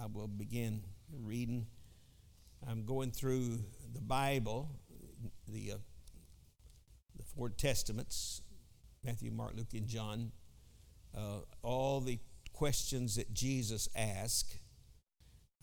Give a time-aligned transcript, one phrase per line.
[0.00, 1.66] I will begin reading.
[2.68, 3.58] I'm going through
[3.92, 4.68] the Bible,
[5.48, 5.76] the, uh,
[7.16, 8.42] the four testaments
[9.04, 10.32] Matthew, Mark, Luke, and John.
[11.16, 12.18] Uh, all the
[12.52, 14.58] questions that Jesus asked.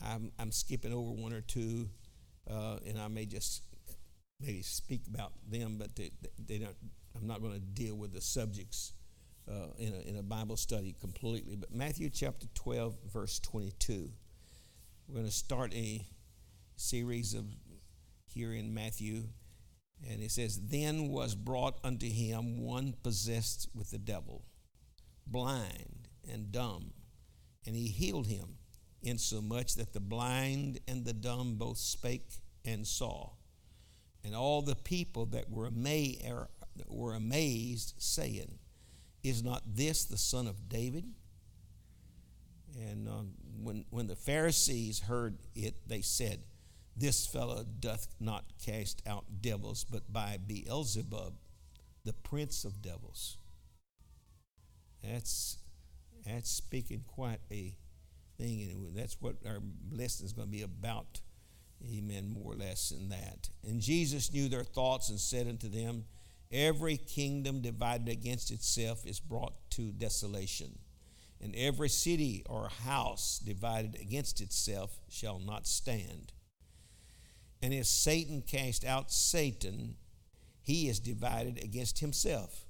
[0.02, 1.88] I'm, I'm skipping over one or two,
[2.50, 3.62] uh, and I may just
[4.40, 6.10] maybe speak about them, but they,
[6.44, 6.76] they don't,
[7.14, 8.92] I'm not going to deal with the subjects
[9.48, 11.56] uh, in, a, in a Bible study completely.
[11.56, 14.10] But Matthew chapter 12, verse 22.
[15.08, 16.04] We're going to start a
[16.74, 17.44] series of
[18.26, 19.28] here in Matthew.
[20.04, 24.42] And it says, Then was brought unto him one possessed with the devil,
[25.24, 26.90] blind and dumb,
[27.64, 28.56] and he healed him,
[29.00, 33.30] insomuch that the blind and the dumb both spake and saw.
[34.24, 35.70] And all the people that were,
[36.28, 36.48] er,
[36.88, 38.58] were amazed, saying,
[39.22, 41.04] Is not this the son of David?
[42.76, 46.40] And um, when, when the Pharisees heard it, they said,
[46.96, 51.34] This fellow doth not cast out devils, but by Beelzebub,
[52.04, 53.38] the prince of devils.
[55.02, 55.58] That's,
[56.24, 57.74] that's speaking quite a
[58.38, 61.20] thing, and that's what our lesson is going to be about.
[61.84, 63.50] Amen, more or less than that.
[63.62, 66.04] And Jesus knew their thoughts and said unto them,
[66.52, 70.78] Every kingdom divided against itself is brought to desolation,
[71.40, 76.32] and every city or house divided against itself shall not stand.
[77.62, 79.96] And if Satan cast out Satan,
[80.60, 82.66] he is divided against himself.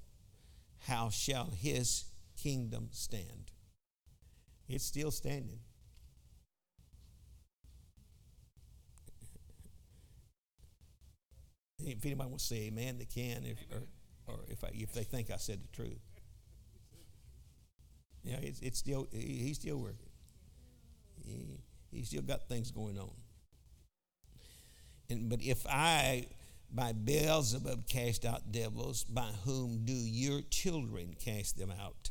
[0.87, 2.05] How shall his
[2.37, 3.53] kingdom stand?
[4.69, 5.61] It's still standing.
[11.79, 13.83] If anybody wants to say amen, they can, if, or,
[14.27, 16.01] or if, I, if they think I said the truth.
[18.27, 20.11] Yeah, it's, it's still, he's still working.
[21.25, 21.61] He,
[21.93, 23.13] he's still got things going on.
[25.09, 26.27] And, but if I,
[26.69, 32.11] by Beelzebub, cast out devils, by whom do your children cast them out?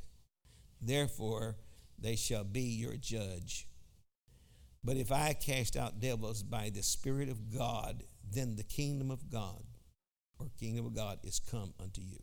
[0.81, 1.57] Therefore,
[1.99, 3.67] they shall be your judge.
[4.85, 9.29] But if I cast out devils by the Spirit of God, then the kingdom of
[9.29, 9.63] God
[10.39, 12.19] or kingdom of God is come unto you.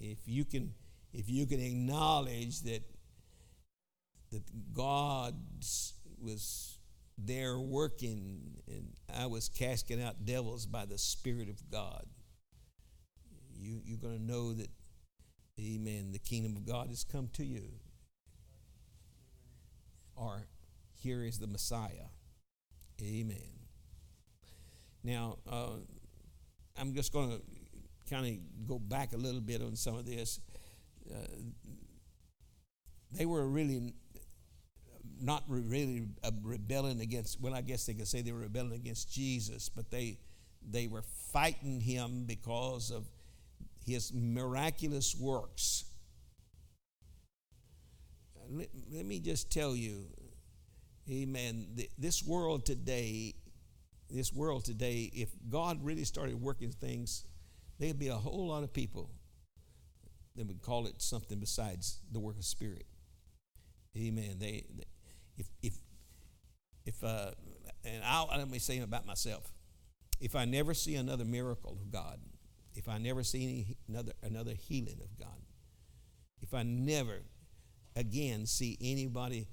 [0.00, 0.74] If you can,
[1.12, 2.82] if you can acknowledge that
[4.30, 4.42] that
[4.72, 5.34] God
[6.18, 6.78] was
[7.18, 12.06] there working and I was casting out devils by the Spirit of God,
[13.54, 14.68] you, you're going to know that,
[15.60, 17.64] amen, the kingdom of God has come to you.
[20.16, 20.46] Or
[20.94, 22.08] here is the Messiah.
[23.02, 23.36] Amen.
[25.04, 25.76] Now, uh,
[26.78, 27.42] I'm just going to
[28.08, 30.40] kind of go back a little bit on some of this.
[31.12, 31.18] Uh,
[33.12, 33.94] they were really
[35.20, 36.08] not really
[36.42, 40.18] rebelling against, well, I guess they could say they were rebelling against Jesus, but they,
[40.68, 41.02] they were
[41.32, 43.04] fighting him because of
[43.86, 45.84] his miraculous works.
[48.50, 50.06] Let, let me just tell you,
[51.10, 51.66] Amen.
[51.98, 53.34] This world today,
[54.08, 57.24] this world today, if God really started working things,
[57.78, 59.10] there'd be a whole lot of people
[60.36, 62.86] that would call it something besides the work of spirit.
[63.96, 64.36] Amen.
[64.38, 64.84] They, they
[65.36, 65.74] if if
[66.86, 67.32] if uh,
[67.84, 69.52] and I'll let me say about myself.
[70.20, 72.20] If I never see another miracle of God,
[72.74, 75.42] if I never see any, another another healing of God,
[76.40, 77.22] if I never
[77.96, 79.48] again see anybody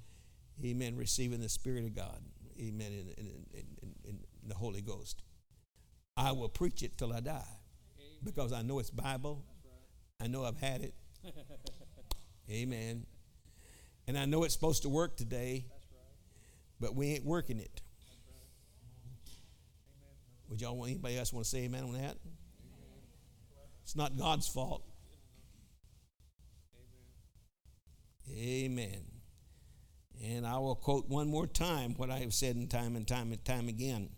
[0.64, 0.96] Amen.
[0.96, 2.20] Receiving the Spirit of God.
[2.58, 2.92] Amen.
[2.92, 3.66] In, in, in,
[4.04, 5.22] in the Holy Ghost.
[6.16, 8.18] I will preach it till I die Amen.
[8.22, 9.44] because I know it's Bible.
[10.20, 10.94] I know I've had it.
[12.50, 13.06] Amen.
[14.06, 15.66] And I know it's supposed to work today,
[16.80, 17.80] but we ain't working it.
[20.48, 22.16] Would y'all want anybody else want to say amen on that?
[23.84, 24.82] It's not God's fault.
[28.28, 29.04] Amen.
[30.22, 33.30] And I will quote one more time what I have said in time and time
[33.30, 34.10] and time again.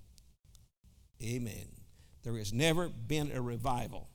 [1.23, 1.69] Amen.
[2.23, 4.09] There has never been a revival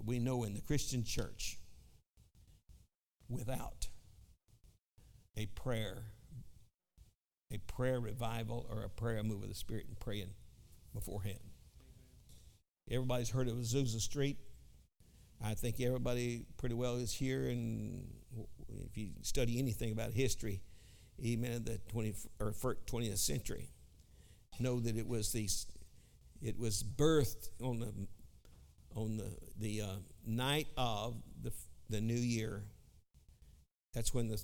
[0.00, 1.58] that we know in the Christian church
[3.28, 3.88] without
[5.36, 6.04] a prayer,
[7.52, 10.30] a prayer revival or a prayer move of the Spirit and praying
[10.94, 11.40] beforehand.
[12.90, 14.38] Everybody's heard of Azusa Street.
[15.44, 18.06] I think everybody pretty well is here and
[18.86, 20.62] if you study anything about history,
[21.18, 23.68] even in the 20th or 20th century,
[24.58, 25.66] know that it was these,
[26.40, 27.92] it was birthed on the
[28.94, 29.96] on the the uh,
[30.26, 31.52] night of the
[31.88, 32.62] the new year.
[33.94, 34.42] That's when the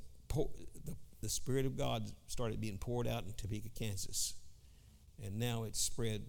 [0.84, 4.34] the, the Spirit of God started being poured out in Topeka, Kansas.
[5.22, 6.26] And now it's spread,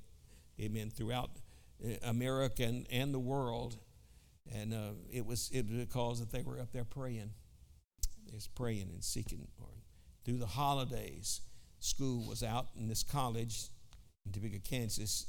[0.62, 1.32] amen, throughout
[1.84, 3.78] uh, America and, and the world.
[4.50, 7.32] And uh, it, was, it was because that they were up there praying.
[8.26, 9.48] They was praying and seeking.
[9.60, 9.68] Or
[10.24, 11.42] through the holidays,
[11.80, 13.68] school was out in this college
[14.26, 15.28] in Topeka, Kansas,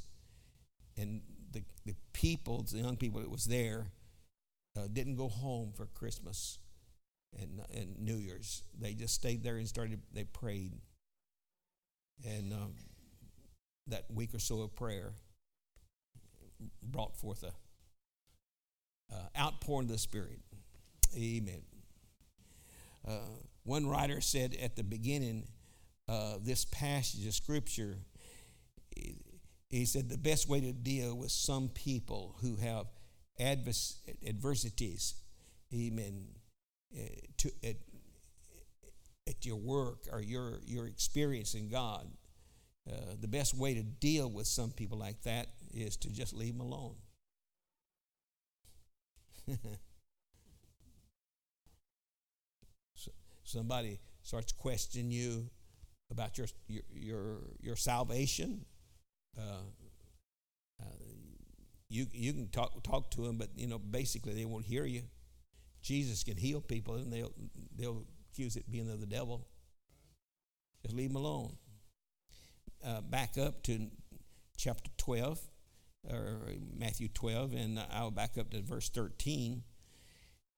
[0.97, 3.87] and the, the people, the young people that was there,
[4.77, 6.59] uh, didn't go home for Christmas
[7.39, 8.63] and, and New Year's.
[8.79, 10.73] They just stayed there and started, they prayed.
[12.25, 12.73] And um,
[13.87, 15.13] that week or so of prayer
[16.83, 17.53] brought forth a
[19.13, 20.39] uh, outpouring of the Spirit.
[21.15, 21.61] Amen.
[23.07, 25.47] Uh, one writer said at the beginning
[26.07, 27.97] of this passage of Scripture,
[29.69, 32.87] he said the best way to deal with some people who have
[33.39, 35.15] advers- adversities,
[35.73, 36.25] amen,
[36.95, 37.01] uh,
[37.37, 37.75] to, at,
[39.27, 42.09] at your work or your, your experience in God,
[42.91, 46.57] uh, the best way to deal with some people like that is to just leave
[46.57, 46.95] them alone.
[53.43, 55.49] Somebody starts questioning you
[56.11, 58.65] about your, your, your, your salvation.
[59.37, 59.63] Uh,
[60.81, 60.85] uh,
[61.89, 65.03] you, you can talk, talk to them, but you know, basically they won't hear you.
[65.81, 67.33] Jesus can heal people and they'll,
[67.75, 69.47] they'll accuse it being of the devil.
[70.83, 71.57] Just leave them alone.
[72.85, 73.87] Uh, back up to
[74.57, 75.39] chapter 12,
[76.09, 76.39] or
[76.77, 79.63] Matthew 12, and I'll back up to verse 13.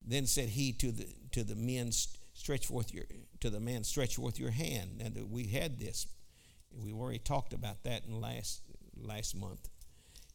[0.05, 1.91] Then said he to the, to the men,
[2.33, 3.05] stretch forth your,
[3.39, 5.01] to the man, stretch forth your hand.
[5.03, 6.07] And we had this.
[6.73, 8.61] We already talked about that in last,
[8.95, 9.69] last month.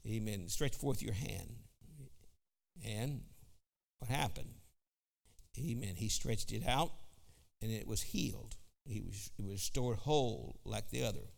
[0.06, 0.48] Amen.
[0.48, 1.56] Stretch forth your hand.
[2.86, 3.22] And
[3.98, 4.54] what happened?
[5.58, 5.94] Amen.
[5.96, 6.92] He stretched it out
[7.62, 8.56] and it was healed.
[8.84, 11.32] He was, it was restored whole like the other.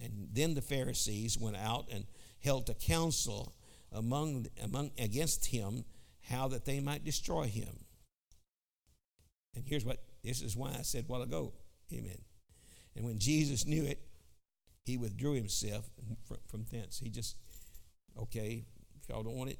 [0.00, 2.06] And then the Pharisees went out and
[2.42, 3.54] held a council
[3.92, 5.84] among, among against him
[6.22, 7.84] how that they might destroy him.
[9.54, 11.52] And here's what this is why I said a while ago.
[11.92, 12.18] Amen.
[12.96, 14.00] And when Jesus knew it,
[14.84, 15.88] he withdrew himself
[16.26, 16.98] from, from thence.
[16.98, 17.36] He just,
[18.18, 18.64] okay,
[19.00, 19.58] if y'all don't want it,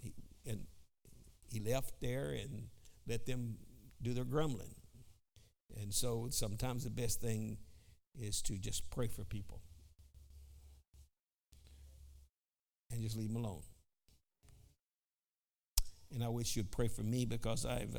[0.00, 0.12] he,
[0.46, 0.66] and
[1.46, 2.68] he left there and
[3.06, 3.56] let them
[4.02, 4.74] do their grumbling.
[5.80, 7.58] And so sometimes the best thing
[8.18, 9.60] is to just pray for people
[12.90, 13.62] and just leave them alone.
[16.12, 17.96] And I wish you'd pray for me because I've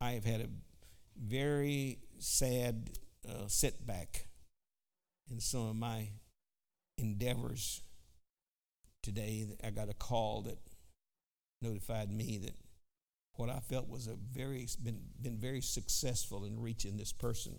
[0.00, 0.48] I have had a
[1.20, 2.90] very sad
[3.28, 4.26] uh, setback
[5.30, 6.08] in some of my
[6.98, 7.82] endeavors
[9.02, 9.46] today.
[9.64, 10.58] I got a call that
[11.60, 12.54] notified me that
[13.34, 17.58] what I felt was a very been been very successful in reaching this person.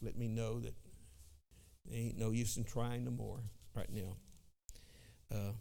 [0.00, 0.74] Let me know that
[1.84, 3.40] there ain't no use in trying no more
[3.74, 4.16] right now.
[5.32, 5.52] Uh,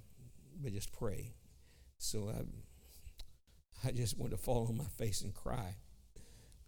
[0.62, 1.34] but just pray.
[1.98, 5.76] So I, I just want to fall on my face and cry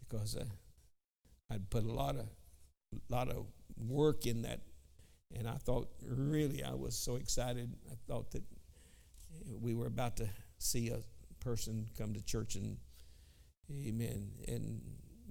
[0.00, 0.44] because uh,
[1.52, 2.26] I'd put a lot of,
[3.08, 3.46] lot of
[3.76, 4.60] work in that,
[5.36, 7.74] and I thought really I was so excited.
[7.90, 8.42] I thought that
[9.60, 10.28] we were about to
[10.58, 11.00] see a
[11.40, 12.78] person come to church and,
[13.70, 14.80] amen, and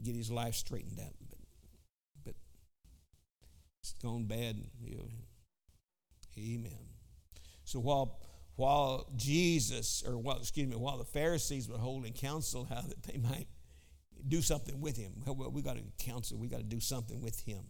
[0.03, 1.15] get his life straightened out.
[1.29, 1.39] But,
[2.23, 2.35] but
[3.81, 4.57] it's gone bad.
[4.83, 5.07] You know.
[6.37, 6.87] Amen.
[7.63, 8.19] So while
[8.55, 13.17] while Jesus, or while, excuse me, while the Pharisees were holding counsel how that they
[13.17, 13.47] might
[14.27, 15.11] do something with him.
[15.25, 17.63] Well, we got to counsel, we got to do something with him.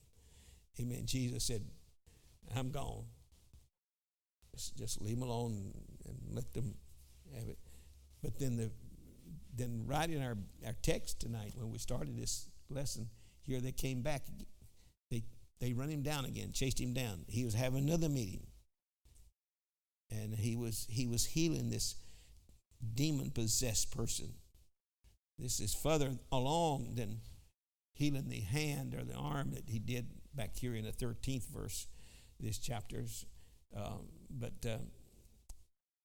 [0.80, 1.04] Amen.
[1.06, 1.66] Jesus said,
[2.56, 3.06] I'm gone.
[4.78, 5.74] Just, leave him alone
[6.06, 6.76] and let them
[7.38, 7.58] have it.
[8.22, 8.72] But then the
[9.54, 13.10] then right in our, our text tonight, when we started this lesson,
[13.42, 14.24] here they came back.
[15.10, 15.24] They
[15.60, 17.26] they run him down again, chased him down.
[17.28, 18.48] He was having another meeting
[20.12, 21.96] and he was he was healing this
[22.94, 24.34] demon possessed person.
[25.42, 27.22] This is further along than
[27.94, 31.88] healing the hand or the arm that he did back here in the 13th verse
[32.40, 33.26] this chapter's
[33.76, 34.78] um, but uh,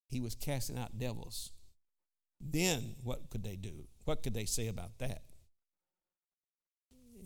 [0.08, 1.52] he was casting out devils.
[2.40, 3.86] Then what could they do?
[4.04, 5.22] What could they say about that?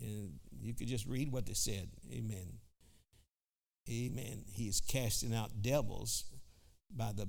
[0.01, 1.89] And you could just read what they said.
[2.11, 2.59] Amen.
[3.89, 4.45] Amen.
[4.47, 6.25] He is casting out devils
[6.89, 7.27] by the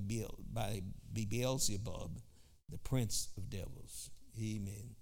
[0.51, 0.81] by
[1.12, 2.21] Beelzebub,
[2.69, 4.11] the prince of devils.
[4.39, 4.97] Amen.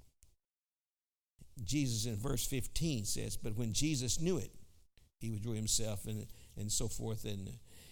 [1.63, 4.51] Jesus in verse 15 says, But when Jesus knew it,
[5.19, 7.25] he withdrew himself and, and so forth.
[7.25, 7.51] And,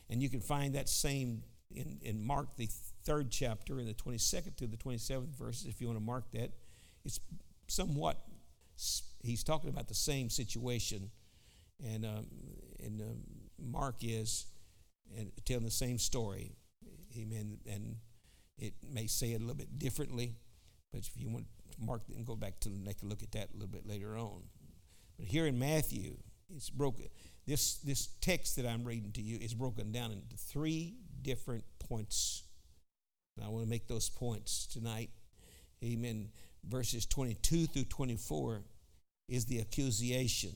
[0.08, 2.68] and you can find that same in, in Mark, the
[3.04, 6.52] third chapter, in the 22nd to the 27th verses, if you want to mark that.
[7.04, 7.20] It's
[7.68, 8.18] somewhat
[9.22, 11.10] he's talking about the same situation,
[11.84, 12.26] and um,
[12.82, 13.22] and um,
[13.58, 14.46] Mark is
[15.16, 16.52] and telling the same story.
[17.16, 17.58] Amen.
[17.66, 17.96] And
[18.58, 20.34] it may say it a little bit differently,
[20.92, 23.50] but if you want to Mark, then go back to take a look at that
[23.50, 24.42] a little bit later on.
[25.16, 26.16] But here in Matthew,
[26.54, 27.06] it's broken.
[27.46, 32.44] This this text that I'm reading to you is broken down into three different points.
[33.36, 35.10] And I want to make those points tonight.
[35.84, 36.30] Amen.
[36.64, 38.62] Verses 22 through 24
[39.28, 40.52] is the accusation.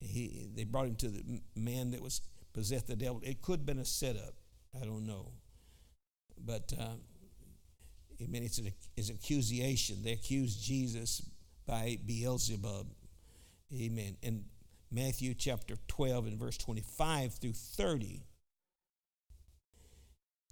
[0.00, 2.20] He, they brought him to the man that was
[2.52, 3.20] possessed the devil.
[3.24, 4.34] It could have been a setup.
[4.80, 5.32] I don't know.
[6.38, 6.94] But, uh,
[8.22, 10.02] amen, it's an, it's an accusation.
[10.02, 11.22] They accused Jesus
[11.66, 12.86] by Beelzebub.
[13.72, 14.16] Amen.
[14.22, 14.44] In
[14.90, 18.22] Matthew chapter 12 and verse 25 through 30,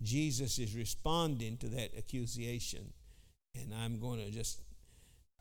[0.03, 2.93] Jesus is responding to that accusation.
[3.55, 4.61] And I'm going to just,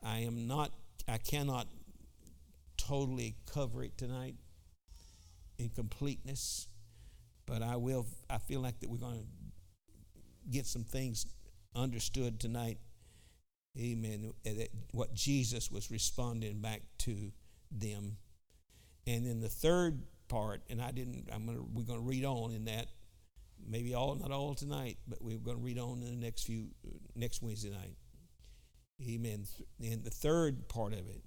[0.02, 0.72] I am not,
[1.06, 1.66] I cannot
[2.78, 4.36] totally cover it tonight
[5.58, 6.68] in completeness,
[7.44, 9.26] but I will, I feel like that we're going to
[10.50, 11.26] get some things
[11.76, 12.78] understood tonight.
[13.78, 14.32] Amen.
[14.92, 17.32] What Jesus was responding back to
[17.70, 18.16] them.
[19.06, 22.64] And then the third part, and I didn't, I'm gonna we're gonna read on in
[22.64, 22.88] that.
[23.68, 26.68] Maybe all, not all tonight, but we're going to read on in the next few,
[27.14, 27.96] next Wednesday night.
[29.02, 29.44] Amen.
[29.82, 31.22] And the third part of it,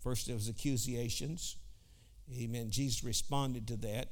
[0.00, 1.56] first there was accusations.
[2.34, 2.70] Amen.
[2.70, 4.10] Jesus responded to that,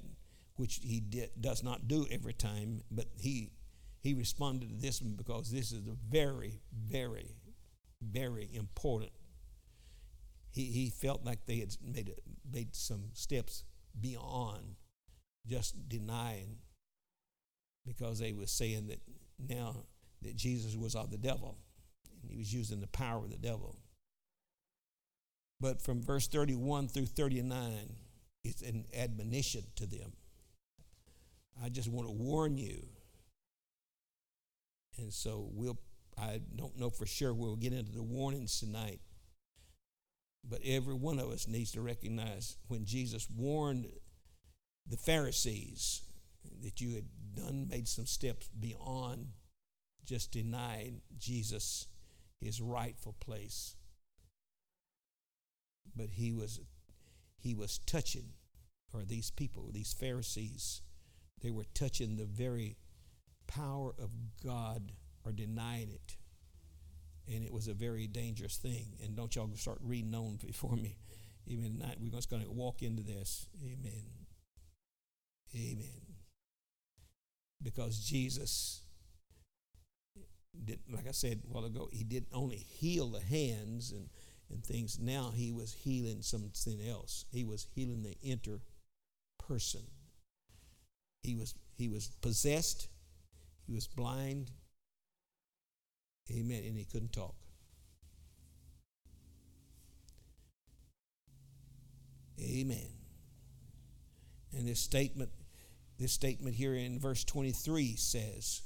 [0.56, 3.50] which he did, does not do every time, but he
[4.04, 7.36] he responded to this one because this is a very, very,
[8.02, 9.12] very important.
[10.50, 12.12] He, he felt like they had made,
[12.52, 13.64] made some steps
[13.98, 14.76] beyond
[15.46, 16.58] just denying
[17.86, 19.00] because they were saying that
[19.38, 19.86] now
[20.20, 21.56] that Jesus was of the devil
[22.20, 23.74] and he was using the power of the devil.
[25.60, 27.96] But from verse 31 through 39,
[28.44, 30.12] it's an admonition to them.
[31.62, 32.86] I just want to warn you
[34.98, 35.78] and so we'll,
[36.18, 39.00] I don't know for sure we'll get into the warnings tonight.
[40.48, 43.86] But every one of us needs to recognize when Jesus warned
[44.86, 46.02] the Pharisees
[46.62, 49.28] that you had done, made some steps beyond
[50.04, 51.86] just denying Jesus
[52.40, 53.76] his rightful place.
[55.96, 56.60] But he was,
[57.38, 58.34] he was touching,
[58.92, 60.82] or these people, these Pharisees,
[61.40, 62.76] they were touching the very
[63.54, 64.10] power of
[64.44, 64.92] God
[65.24, 66.16] or denying it.
[67.32, 68.98] And it was a very dangerous thing.
[69.02, 70.96] And don't y'all start reading on before me.
[71.46, 73.48] Even tonight, we're just going to walk into this.
[73.62, 74.04] Amen.
[75.54, 76.00] Amen.
[77.62, 78.82] Because Jesus,
[80.64, 84.08] did, like I said a while ago, he didn't only heal the hands and,
[84.50, 84.98] and things.
[84.98, 87.26] Now he was healing something else.
[87.30, 88.60] He was healing the inner
[89.38, 89.82] person.
[91.22, 92.88] He was, he was possessed
[93.66, 94.50] he was blind.
[96.30, 96.62] Amen.
[96.64, 97.34] And he couldn't talk.
[102.40, 102.88] Amen.
[104.52, 105.30] And this statement,
[105.98, 108.62] this statement here in verse 23 says,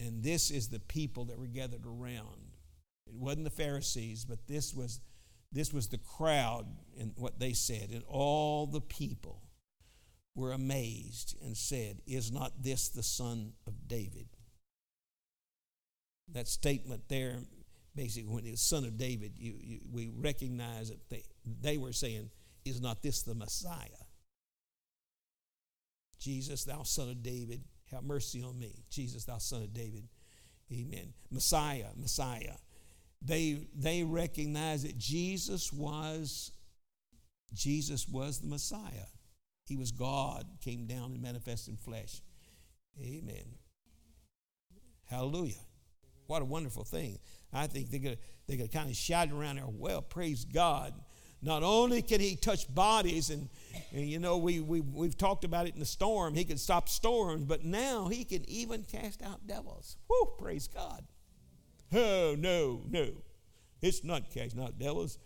[0.00, 2.56] and this is the people that were gathered around.
[3.06, 5.00] It wasn't the Pharisees, but this was
[5.52, 6.66] this was the crowd
[6.98, 9.41] and what they said, and all the people
[10.34, 14.28] were amazed and said, Is not this the son of David?
[16.32, 17.38] That statement there,
[17.94, 21.24] basically, when he was son of David, you, you, we recognize that they,
[21.60, 22.30] they were saying,
[22.64, 23.88] Is not this the Messiah?
[26.18, 28.84] Jesus, thou son of David, have mercy on me.
[28.90, 30.08] Jesus, thou son of David.
[30.72, 31.12] Amen.
[31.30, 32.54] Messiah, Messiah.
[33.20, 36.52] They, they recognized that Jesus was
[37.54, 39.06] Jesus was the Messiah.
[39.72, 42.20] He was God, came down and manifested in flesh.
[43.00, 43.54] Amen.
[45.08, 45.62] Hallelujah.
[46.26, 47.18] What a wonderful thing.
[47.54, 50.92] I think they could, they could kind of shout around there, well, praise God.
[51.40, 53.48] Not only can he touch bodies, and,
[53.94, 56.90] and you know, we, we, we've talked about it in the storm, he can stop
[56.90, 59.96] storms, but now he can even cast out devils.
[60.06, 61.02] Whew, praise God.
[61.94, 63.08] Oh, no, no.
[63.80, 65.16] It's not casting out devils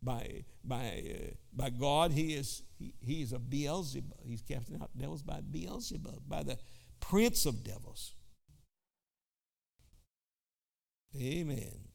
[0.00, 2.12] by, by, uh, by God.
[2.12, 4.18] He is, he, he is a Beelzebub.
[4.24, 6.58] He's casting out devils by Beelzebub, by the
[7.00, 8.14] prince of devils.
[11.16, 11.88] Amen.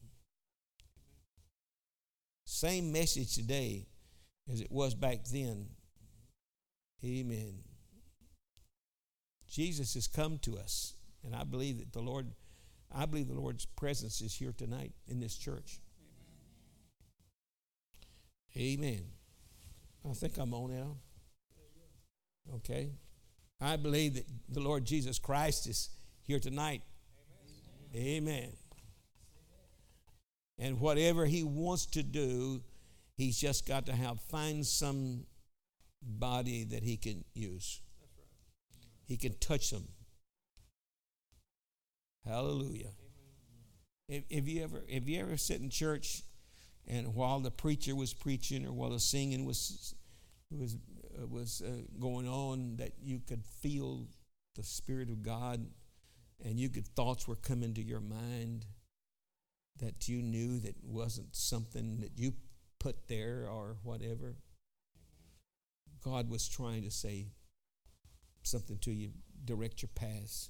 [2.44, 3.86] Same message today
[4.50, 5.66] as it was back then.
[7.04, 7.58] Amen.
[9.48, 10.94] Jesus has come to us,
[11.24, 12.26] and I believe that the Lord,
[12.94, 15.80] I believe the Lord's presence is here tonight in this church.
[18.56, 19.04] Amen.
[20.08, 20.96] I think I'm on now.
[22.56, 22.92] Okay.
[23.60, 25.90] I believe that the Lord Jesus Christ is
[26.22, 26.82] here tonight.
[27.94, 28.28] Amen.
[28.28, 28.52] Amen.
[30.58, 32.62] And whatever he wants to do,
[33.16, 35.26] he's just got to have find some
[36.02, 37.80] body that he can use.
[39.06, 39.88] He can touch them.
[42.26, 42.90] Hallelujah.
[44.08, 46.22] If, if you ever if you ever sit in church
[46.88, 49.94] and while the preacher was preaching or while the singing was
[50.50, 50.76] was
[51.20, 54.06] uh, was uh, going on that you could feel
[54.56, 55.66] the spirit of God
[56.44, 58.64] and you could thoughts were coming to your mind
[59.78, 62.32] that you knew that wasn't something that you
[62.80, 64.36] put there or whatever.
[66.02, 67.26] God was trying to say
[68.42, 69.10] something to you
[69.44, 70.48] direct your path.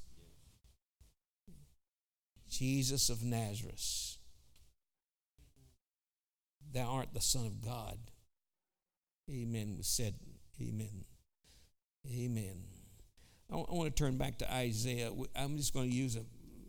[2.49, 4.18] Jesus of Nazareth
[6.73, 7.99] thou art the son of God
[9.31, 10.15] amen was said
[10.61, 11.05] Amen.
[12.07, 12.65] Amen.
[13.51, 15.11] I, want to turn back to Isaiah.
[15.37, 16.25] I'm just going to use a,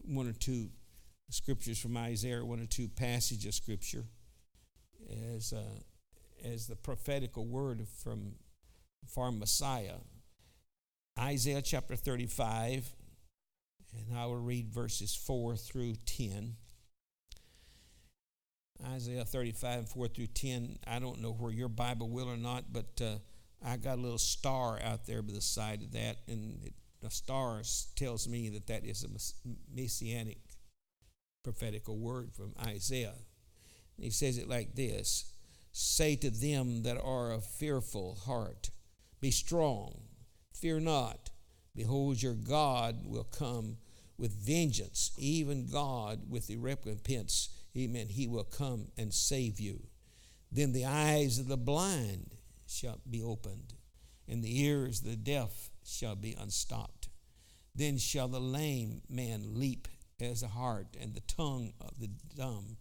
[0.05, 0.69] one or two
[1.29, 4.05] scriptures from Isaiah, one or two passages of scripture
[5.35, 5.79] as, uh,
[6.45, 8.33] as the prophetical word from,
[9.07, 9.97] from Messiah.
[11.19, 12.95] Isaiah chapter 35,
[13.97, 16.55] and I will read verses 4 through 10.
[18.85, 20.79] Isaiah 35, 4 through 10.
[20.87, 23.17] I don't know where your Bible will or not, but uh,
[23.63, 27.09] I got a little star out there by the side of that, and it, the
[27.09, 27.61] star
[27.95, 30.39] tells me that that is a messianic
[31.43, 33.15] prophetical word from Isaiah.
[33.97, 35.33] And he says it like this
[35.71, 38.69] Say to them that are of fearful heart,
[39.21, 40.01] Be strong,
[40.53, 41.29] fear not.
[41.75, 43.77] Behold, your God will come
[44.17, 47.49] with vengeance, even God with the recompense.
[47.79, 48.07] Amen.
[48.09, 49.87] He will come and save you.
[50.51, 52.35] Then the eyes of the blind
[52.67, 53.73] shall be opened,
[54.27, 57.07] and the ears of the deaf shall be unstopped.
[57.73, 59.87] Then shall the lame man leap
[60.19, 62.77] as a hart, and the tongue of the dumb,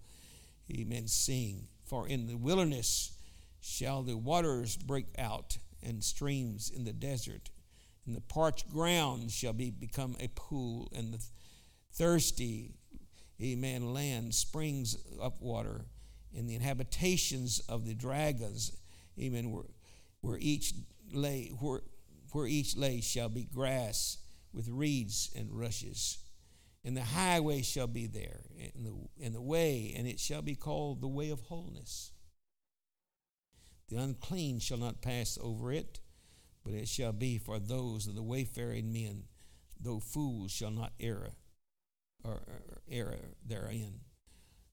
[0.75, 1.69] amen, sing.
[1.85, 3.13] For in the wilderness
[3.61, 7.51] shall the waters break out, and streams in the desert.
[8.05, 11.23] And the parched ground shall be become a pool, and the
[11.93, 12.78] thirsty,
[13.43, 15.87] amen, land springs up water.
[16.37, 18.77] And the inhabitations of the dragons,
[19.19, 19.67] amen, were
[20.21, 20.75] where each
[21.13, 21.83] lay where,
[22.33, 24.19] where each lay shall be grass
[24.53, 26.19] with reeds and rushes
[26.85, 30.55] and the highway shall be there in the, in the way and it shall be
[30.55, 32.13] called the way of wholeness
[33.89, 36.01] the unclean shall not pass over it
[36.65, 39.25] but it shall be for those of the wayfaring men
[39.81, 41.33] though fools shall not err
[42.25, 42.41] or
[42.91, 44.01] err therein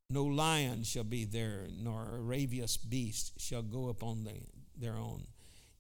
[0.10, 4.34] no lion shall be there nor a ravious beast shall go upon the,
[4.78, 5.26] their own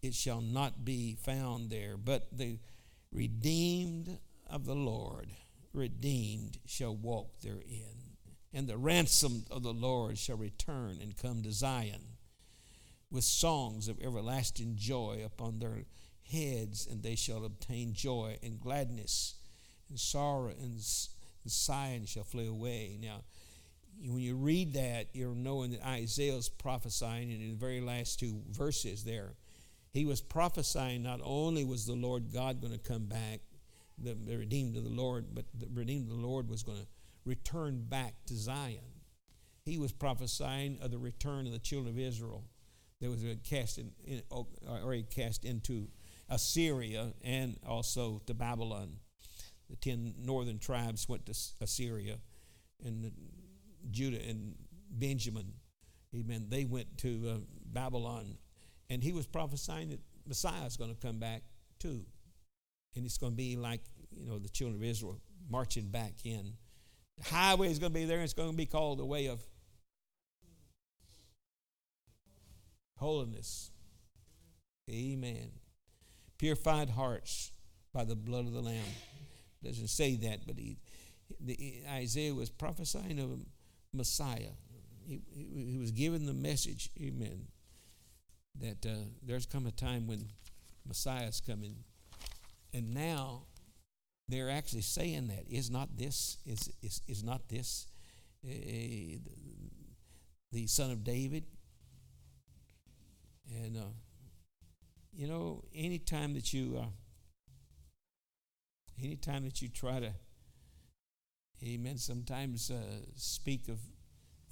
[0.06, 1.97] it shall not be found there.
[1.97, 2.60] But the
[3.12, 5.32] redeemed of the Lord,
[5.73, 8.17] redeemed, shall walk therein.
[8.54, 12.01] And the ransomed of the Lord shall return and come to Zion
[13.12, 15.86] with songs of everlasting joy upon their
[16.32, 19.36] heads, and they shall obtain joy and gladness,
[19.89, 20.80] and sorrow and,
[21.46, 22.98] and sighing shall flee away.
[23.02, 23.24] Now,
[24.02, 28.42] when you read that, you're knowing that Isaiah is prophesying in the very last two
[28.52, 29.36] verses there
[29.96, 33.40] he was prophesying not only was the Lord God going to come back,
[33.98, 36.88] the, the redeemed of the Lord, but the redeemed of the Lord was going to
[37.24, 38.92] return back to Zion.
[39.64, 42.44] He was prophesying of the return of the children of Israel
[43.00, 44.22] that was cast in, in
[44.68, 45.88] already cast into
[46.28, 48.98] Assyria and also to Babylon.
[49.82, 52.18] The ten northern tribes went to Assyria,
[52.84, 53.12] and
[53.92, 54.56] Judah and
[54.90, 55.54] Benjamin,
[56.16, 56.48] amen.
[56.50, 58.38] They went to uh, Babylon
[58.90, 61.44] and he was prophesying that Messiah is going to come back
[61.80, 62.06] too.
[62.96, 63.82] And it's going to be like,
[64.16, 66.54] you know, the children of Israel marching back in.
[67.18, 69.28] The highway is going to be there, and it's going to be called the way
[69.28, 69.42] of
[72.98, 73.72] holiness.
[74.90, 75.52] Amen.
[76.38, 77.52] Purified hearts
[77.94, 78.84] by the blood of the Lamb.
[79.65, 80.78] Doesn't say that, but he,
[81.39, 83.38] the, Isaiah was prophesying of a
[83.91, 84.54] Messiah.
[85.08, 87.47] He, he, he was giving the message, amen,
[88.62, 90.28] that uh, there's come a time when
[90.88, 91.78] Messiah's coming,
[92.73, 93.43] and now
[94.28, 97.88] they're actually saying that is not this is is, is not this
[98.45, 98.51] uh,
[100.51, 101.45] the son of David,
[103.49, 103.93] and uh,
[105.12, 106.86] you know anytime that you uh,
[109.02, 110.12] anytime that you try to
[111.64, 112.76] amen sometimes uh,
[113.16, 113.80] speak of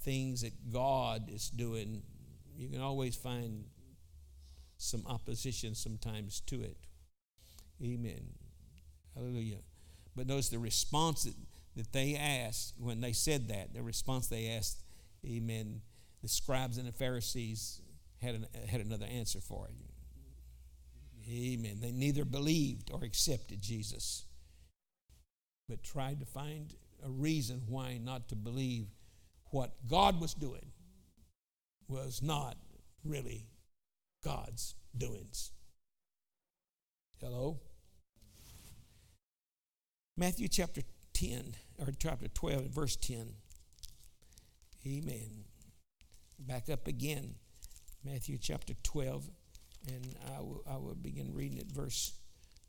[0.02, 2.04] things that God is doing
[2.56, 3.66] you can always find
[4.78, 6.78] some opposition sometimes to it.
[7.82, 8.34] Amen.
[9.16, 9.60] Hallelujah.
[10.16, 11.36] But notice the response that,
[11.76, 14.84] that they asked when they said that, the response they asked,
[15.26, 15.82] Amen.
[16.22, 17.82] The scribes and the Pharisees
[18.22, 19.76] had, an, had another answer for it.
[21.30, 21.80] Amen.
[21.82, 24.26] They neither believed or accepted Jesus,
[25.74, 28.86] but tried to find a reason why not to believe
[29.50, 30.72] what God was doing
[31.88, 32.58] was not
[33.04, 33.48] really
[34.24, 35.52] God's doings.
[37.20, 37.60] Hello?
[40.16, 40.82] Matthew chapter
[41.14, 43.34] 10, or chapter 12, verse 10.
[44.86, 45.46] Amen.
[46.38, 47.34] Back up again.
[48.06, 49.28] Matthew chapter 12,
[49.88, 52.14] and I will, I will begin reading at verse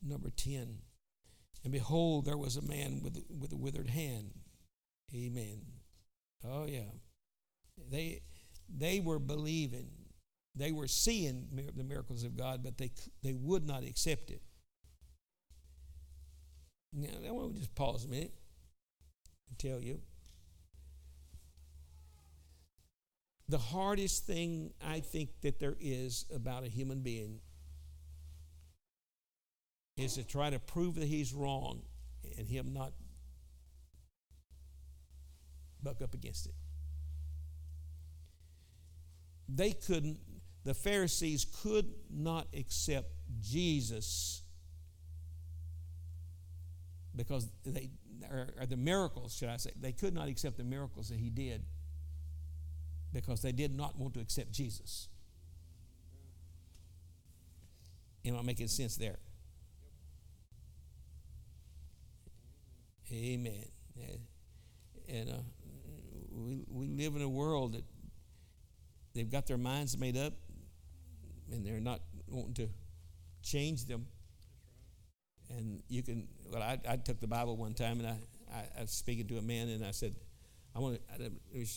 [0.03, 0.79] number 10.
[1.65, 4.33] And behold, there was a man with, with a withered hand.
[5.15, 5.63] Amen.
[6.47, 6.91] Oh, yeah.
[7.91, 8.21] They,
[8.69, 9.89] they were believing,
[10.55, 12.91] they were seeing the miracles of God, but they,
[13.23, 14.43] they would not accept it.
[16.93, 18.35] Now, I want to just pause a minute
[19.49, 20.01] and tell you.
[23.49, 27.41] The hardest thing I think that there is about a human being
[29.97, 31.83] is to try to prove that he's wrong
[32.37, 32.93] and him not
[35.83, 36.55] buck up against it.
[39.49, 40.19] They couldn't,
[40.65, 44.43] the Pharisees could not accept Jesus
[47.15, 47.91] because they,
[48.29, 51.63] or, the miracles, should I say, they could not accept the miracles that he did
[53.13, 55.09] because they did not want to accept Jesus.
[58.25, 59.19] Am I making sense there?
[63.15, 63.65] Amen.
[65.09, 65.43] And uh,
[66.33, 67.85] we, we live in a world that
[69.15, 70.33] they've got their minds made up
[71.53, 72.69] and they're not wanting to
[73.43, 74.07] change them.
[75.51, 78.17] And you can, well, I, I took the Bible one time and I,
[78.53, 80.17] I, I was speaking to a man and I said,
[80.75, 81.15] I want to,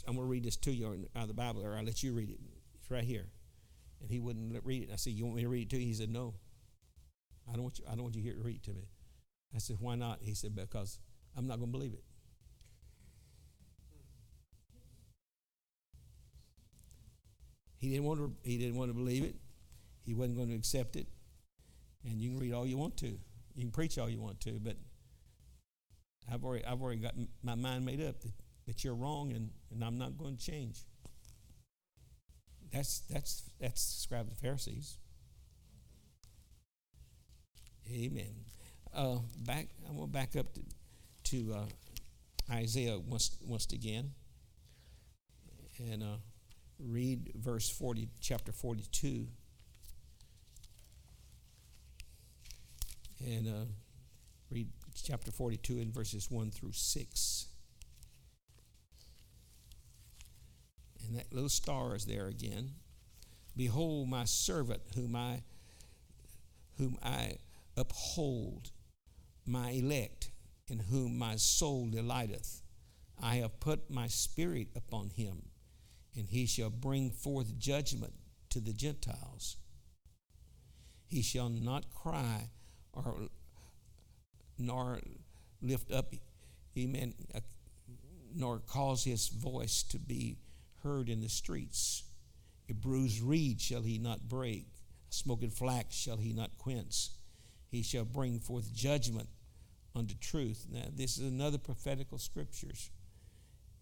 [0.07, 2.13] I'm going to read this to you out of the Bible or I'll let you
[2.13, 2.39] read it.
[2.79, 3.27] It's right here.
[4.01, 4.89] And he wouldn't read it.
[4.91, 5.85] I said, You want me to read it to you?
[5.85, 6.33] He said, No.
[7.49, 8.87] I don't want you, I don't want you here to read it to me.
[9.55, 10.19] I said, Why not?
[10.21, 10.99] He said, Because
[11.37, 12.03] I'm not going to believe it.
[17.77, 19.35] He didn't want to, he didn't want to believe it.
[20.03, 21.07] He wasn't going to accept it.
[22.03, 23.19] And you can read all you want to.
[23.55, 24.77] You can preach all you want to, but
[26.31, 28.31] I've already, I've already got my mind made up that,
[28.65, 30.79] that you're wrong and, and I'm not going to change.
[32.73, 34.97] That's, that's, that's scribes and Pharisees.
[37.89, 38.35] Amen.
[38.93, 40.61] Uh, back, I'm going to back up to,
[41.31, 41.65] to uh,
[42.53, 44.11] Isaiah once, once again
[45.79, 46.17] and uh,
[46.79, 49.27] read verse 40, chapter 42.
[53.25, 53.65] And uh,
[54.51, 57.47] read chapter 42 and verses 1 through 6.
[61.05, 62.71] And that little star is there again.
[63.55, 65.41] Behold my servant whom I
[66.77, 67.37] whom I
[67.75, 68.69] uphold,
[69.47, 70.29] my elect,
[70.69, 72.61] in whom my soul delighteth.
[73.21, 75.49] I have put my spirit upon him,
[76.15, 78.13] and he shall bring forth judgment
[78.49, 79.57] to the Gentiles.
[81.07, 82.49] He shall not cry
[82.93, 83.29] or
[84.57, 84.99] nor
[85.61, 86.13] lift up,
[86.77, 87.39] amen, uh,
[88.35, 90.37] nor cause his voice to be
[90.83, 92.03] heard in the streets.
[92.69, 94.67] A bruised reed shall he not break,
[95.09, 97.09] a smoking flax shall he not quench.
[97.69, 99.29] He shall bring forth judgment
[99.97, 100.67] unto truth.
[100.71, 102.91] Now, this is another prophetical scriptures,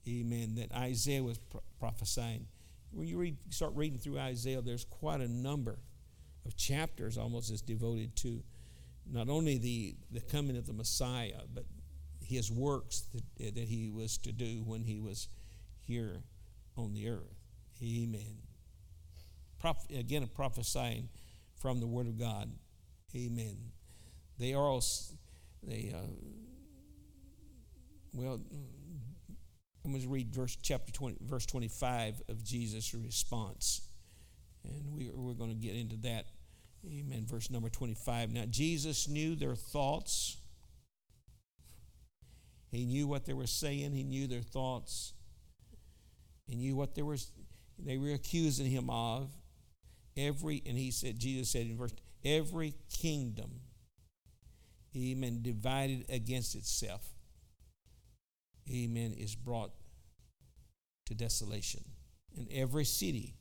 [0.08, 2.48] amen, that Isaiah was pro- prophesying.
[2.92, 5.80] When you read, start reading through Isaiah, there's quite a number
[6.46, 8.44] of chapters almost is devoted to
[9.12, 11.66] not only the, the coming of the Messiah, but
[12.22, 15.28] his works that, that he was to do when he was
[15.82, 16.24] here
[16.78, 17.36] on the earth.
[17.84, 18.38] Amen.
[19.60, 21.10] Proph- again, prophesying
[21.56, 22.52] from the Word of God.
[23.16, 23.58] Amen.
[24.38, 24.84] They are all,
[25.66, 26.00] they, uh,
[28.14, 28.42] well,
[29.84, 33.82] I'm going to read verse chapter 20, verse 25 of Jesus' response.
[34.64, 36.26] And we, we're going to get into that
[36.88, 37.26] Amen.
[37.26, 38.32] Verse number 25.
[38.32, 40.38] Now, Jesus knew their thoughts.
[42.72, 43.94] He knew what they were saying.
[43.94, 45.14] He knew their thoughts.
[46.48, 47.18] He knew what they were,
[47.80, 49.32] they were accusing him of.
[50.18, 53.62] Every, and he said, Jesus said in verse, every kingdom,
[54.96, 57.14] amen, divided against itself,
[58.70, 59.72] amen, is brought
[61.06, 61.84] to desolation.
[62.38, 63.36] And every city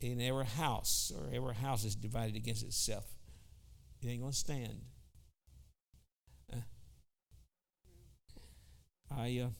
[0.00, 3.04] in every house or every house is divided against itself,
[4.02, 4.80] it ain't going to stand.
[6.52, 6.56] Uh,
[9.10, 9.50] I, uh,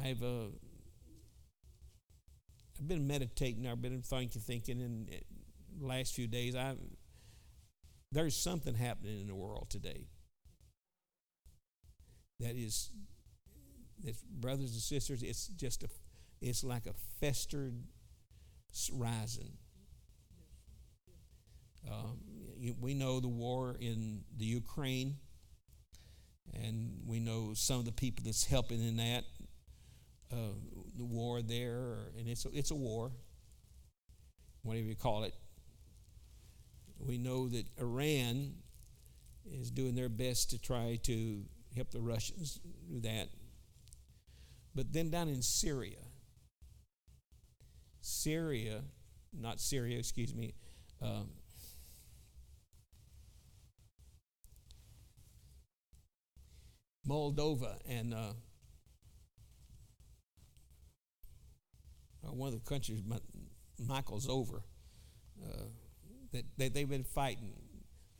[0.00, 0.46] I've, uh,
[2.78, 3.66] I've been meditating.
[3.66, 5.20] I've been thinking, thinking, in the
[5.80, 6.74] last few days, I
[8.12, 10.06] there's something happening in the world today
[12.40, 12.90] that is,
[14.30, 15.88] brothers and sisters, it's just a,
[16.40, 17.74] it's like a festered
[18.92, 19.52] rising.
[21.90, 22.18] Um,
[22.80, 25.16] we know the war in the Ukraine,
[26.54, 29.24] and we know some of the people that's helping in that.
[30.30, 30.52] Uh,
[30.96, 33.10] the war there, and it's a, it's a war,
[34.62, 35.34] whatever you call it.
[36.98, 38.54] We know that Iran
[39.50, 43.28] is doing their best to try to help the Russians do that.
[44.74, 45.98] But then down in Syria,
[48.00, 48.82] Syria,
[49.32, 50.54] not Syria, excuse me,
[51.00, 51.30] um,
[57.08, 58.32] Moldova and uh,
[62.26, 63.02] uh, one of the countries
[63.78, 64.62] Michael's over
[65.42, 65.64] uh,
[66.32, 67.54] that, that they've been fighting.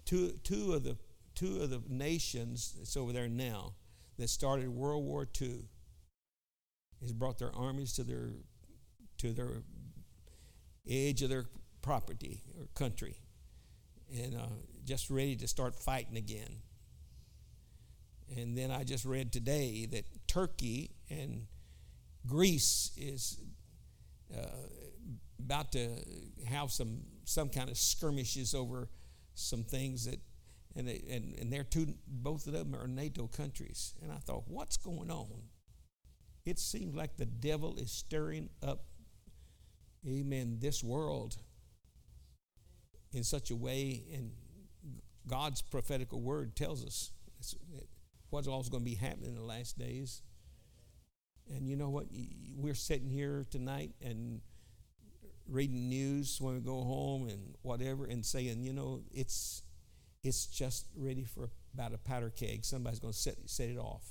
[0.05, 0.97] Two, two of the
[1.35, 3.75] two of the nations that's over there now
[4.19, 5.61] that started World War II
[7.01, 8.31] has brought their armies to their
[9.19, 9.63] to their
[10.89, 11.45] edge of their
[11.83, 13.17] property or country
[14.17, 14.47] and uh,
[14.85, 16.63] just ready to start fighting again.
[18.37, 21.47] And then I just read today that Turkey and
[22.27, 23.39] Greece is
[24.37, 24.47] uh,
[25.39, 25.89] about to
[26.47, 28.89] have some some kind of skirmishes over
[29.35, 30.19] some things that
[30.75, 33.95] and they, and, and they're two both of them are NATO countries.
[34.03, 35.43] And I thought, what's going on?
[36.45, 38.85] It seems like the devil is stirring up,
[40.07, 41.37] amen, this world
[43.13, 44.31] in such a way, and
[45.27, 47.11] God's prophetical word tells us
[48.31, 50.23] what's always going to be happening in the last days.
[51.51, 52.07] And you know what?
[52.55, 54.41] We're sitting here tonight and
[55.49, 59.63] reading news when we go home and whatever and saying, you know, it's
[60.23, 62.65] it's just ready for about a powder keg.
[62.65, 64.05] Somebody's going to set, set it off.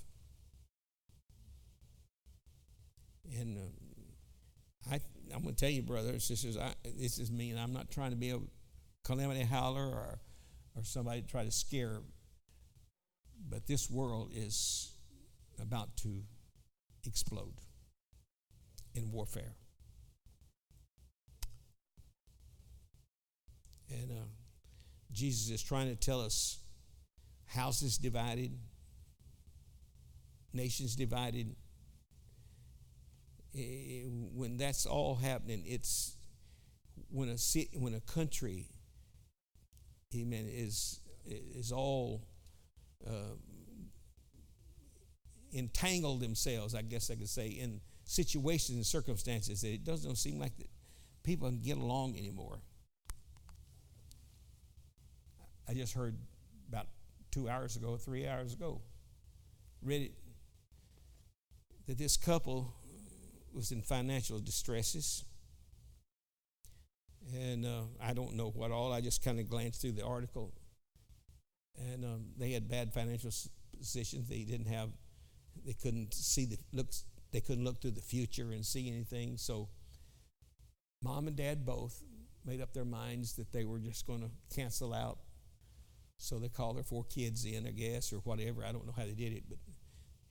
[3.38, 5.00] And uh, I,
[5.34, 8.12] I'm going to tell you, brothers, sisters, I, this is me, and I'm not trying
[8.12, 8.40] to be a
[9.04, 10.20] calamity howler or,
[10.76, 12.02] or somebody to try to scare.
[13.50, 14.94] But this world is
[15.62, 16.24] about to
[17.06, 17.56] explode
[18.96, 19.56] in warfare.
[23.90, 24.26] And uh,
[25.12, 26.60] Jesus is trying to tell us
[27.46, 28.52] houses divided,
[30.54, 31.56] nations divided.
[33.54, 36.16] When that's all happening, it's
[37.10, 38.68] when a city, when a country,
[40.16, 42.28] amen, is is all
[43.06, 43.36] uh,
[45.54, 50.40] entangled themselves, I guess I could say, in situations and circumstances that it doesn't seem
[50.40, 50.70] like that
[51.24, 52.60] people can get along anymore.
[55.70, 56.18] I just heard
[56.70, 56.88] about
[57.32, 58.82] two hours ago, three hours ago,
[59.82, 60.12] read it,
[61.88, 62.74] that this couple
[63.54, 65.26] was in financial distresses.
[67.36, 70.54] And uh, I don't know what all, I just kind of glanced through the article.
[71.92, 73.32] And um, they had bad financial
[73.78, 74.30] positions.
[74.30, 74.90] They didn't have,
[75.66, 79.38] they couldn't see the looks, they couldn't look through the future and see anything.
[79.38, 79.68] So
[81.04, 82.02] mom and dad both
[82.46, 85.20] made up their minds that they were just going to cancel out
[86.18, 88.64] so they called their four kids in, I guess, or whatever.
[88.64, 89.60] I don't know how they did it, but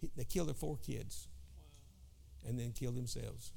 [0.00, 1.28] he, they killed their four kids
[2.46, 3.52] and then killed themselves.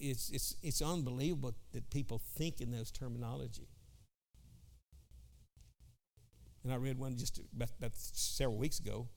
[0.00, 3.68] It's, it's, it's unbelievable that people think in those terminology.
[6.64, 9.08] And I read one just about, about several weeks ago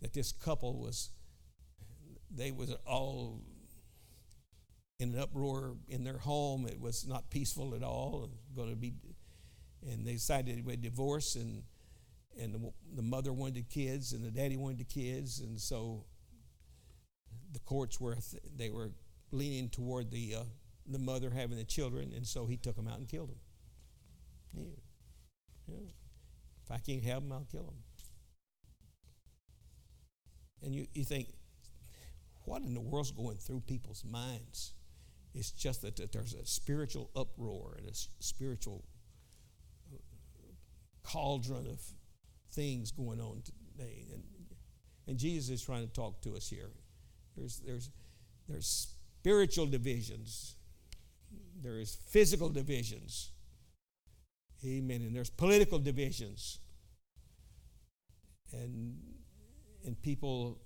[0.00, 1.10] that this couple was,
[2.30, 3.42] they was all
[4.98, 6.66] in an uproar in their home.
[6.66, 8.30] It was not peaceful at all.
[8.54, 8.94] Going to be,
[9.86, 11.62] and they decided to divorce, and
[12.40, 16.04] and the, the mother wanted kids, and the daddy wanted kids, and so
[17.52, 18.16] the courts were
[18.56, 18.90] they were
[19.30, 20.44] leaning toward the uh,
[20.86, 23.40] the mother having the children, and so he took them out and killed them.
[24.54, 25.74] Yeah.
[25.74, 25.90] yeah.
[26.64, 27.82] If I can't have them, I'll kill them.
[30.62, 31.28] And you, you think,
[32.44, 34.72] what in the world's going through people's minds?
[35.36, 38.84] It's just that, that there's a spiritual uproar and a spiritual
[39.92, 39.98] uh,
[41.02, 41.80] cauldron of
[42.52, 44.06] things going on today.
[44.12, 44.22] And
[45.08, 46.70] And Jesus is trying to talk to us here.
[47.36, 47.90] There's, there's,
[48.48, 48.88] there's
[49.20, 50.56] spiritual divisions,
[51.62, 53.30] there's physical divisions.
[54.64, 55.02] Amen.
[55.02, 56.58] And there's political divisions.
[58.52, 58.96] And,
[59.84, 60.58] and people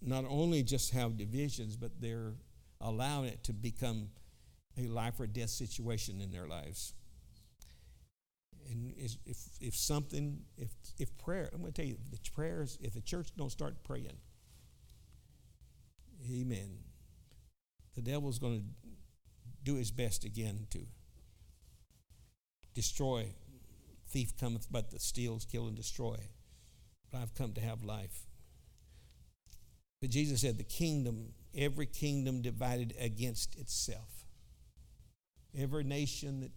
[0.00, 2.34] not only just have divisions, but they're
[2.84, 4.10] allowing it to become
[4.78, 6.92] a life or death situation in their lives.
[8.70, 9.12] And if,
[9.60, 13.28] if something, if, if prayer, I'm going to tell you, the prayers, if the church
[13.36, 14.16] don't start praying,
[16.30, 16.78] amen,
[17.94, 18.64] the devil's going to
[19.62, 20.80] do his best again to
[22.74, 23.34] destroy.
[24.08, 26.16] Thief cometh but to steal, kill, and destroy.
[27.10, 28.26] But I've come to have life.
[30.00, 34.26] But Jesus said, the kingdom, every kingdom divided against itself.
[35.56, 36.52] Every nation that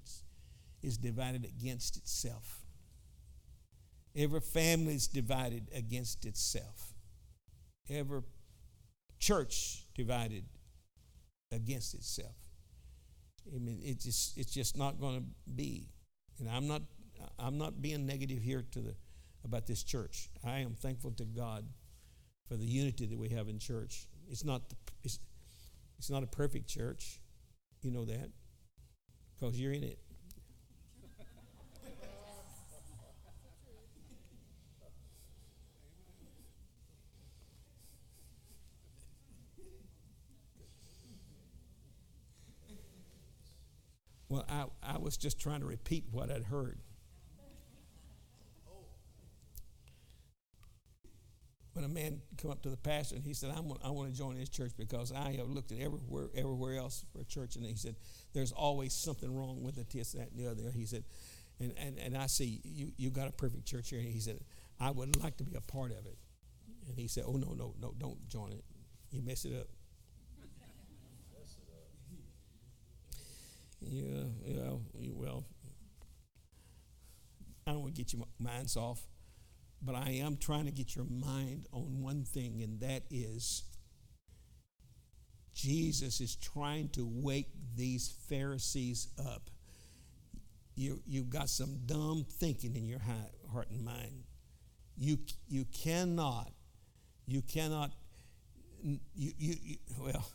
[0.82, 2.62] is divided against itself.
[4.16, 6.94] Every family is divided against itself.
[7.90, 8.22] Every
[9.20, 10.46] church divided
[11.52, 12.36] against itself.
[13.54, 15.24] I mean, it's just, it's just not going to
[15.56, 15.90] be.
[16.40, 16.82] And I'm not,
[17.40, 18.96] I'm not being negative here to the,
[19.46, 20.30] about this church.
[20.44, 21.66] I am thankful to God
[22.48, 24.08] for the unity that we have in church.
[24.30, 24.76] It's not, the,
[25.08, 25.20] it's,
[25.98, 27.22] it's not a perfect church.
[27.82, 28.30] You know that
[29.40, 30.00] because you're in it.
[44.30, 46.80] Well, I, I was just trying to repeat what I'd heard.
[51.72, 54.18] When a man come up to the pastor and he said, I'm, I want to
[54.18, 57.66] join this church because I have looked at everywhere, everywhere else for a church, and
[57.66, 57.96] he said,
[58.34, 60.72] there's always something wrong with it, this, that, and the other.
[60.72, 61.04] He said,
[61.60, 64.00] and, and, and I see you, you got a perfect church here.
[64.00, 64.40] And he said,
[64.80, 66.18] I would like to be a part of it.
[66.88, 68.64] And he said, Oh, no, no, no, don't join it.
[69.12, 69.68] You mess it up.
[73.80, 74.72] Yeah, yeah,
[75.14, 75.46] well,
[77.68, 79.06] I don't want to get your minds off,
[79.82, 83.64] but I am trying to get your mind on one thing, and that is
[85.54, 89.50] Jesus is trying to wake these Pharisees up.
[90.76, 94.24] You, you've got some dumb thinking in your heart and mind.
[94.96, 96.52] You, you cannot,
[97.26, 97.92] you cannot,
[98.84, 100.30] you, you, you well,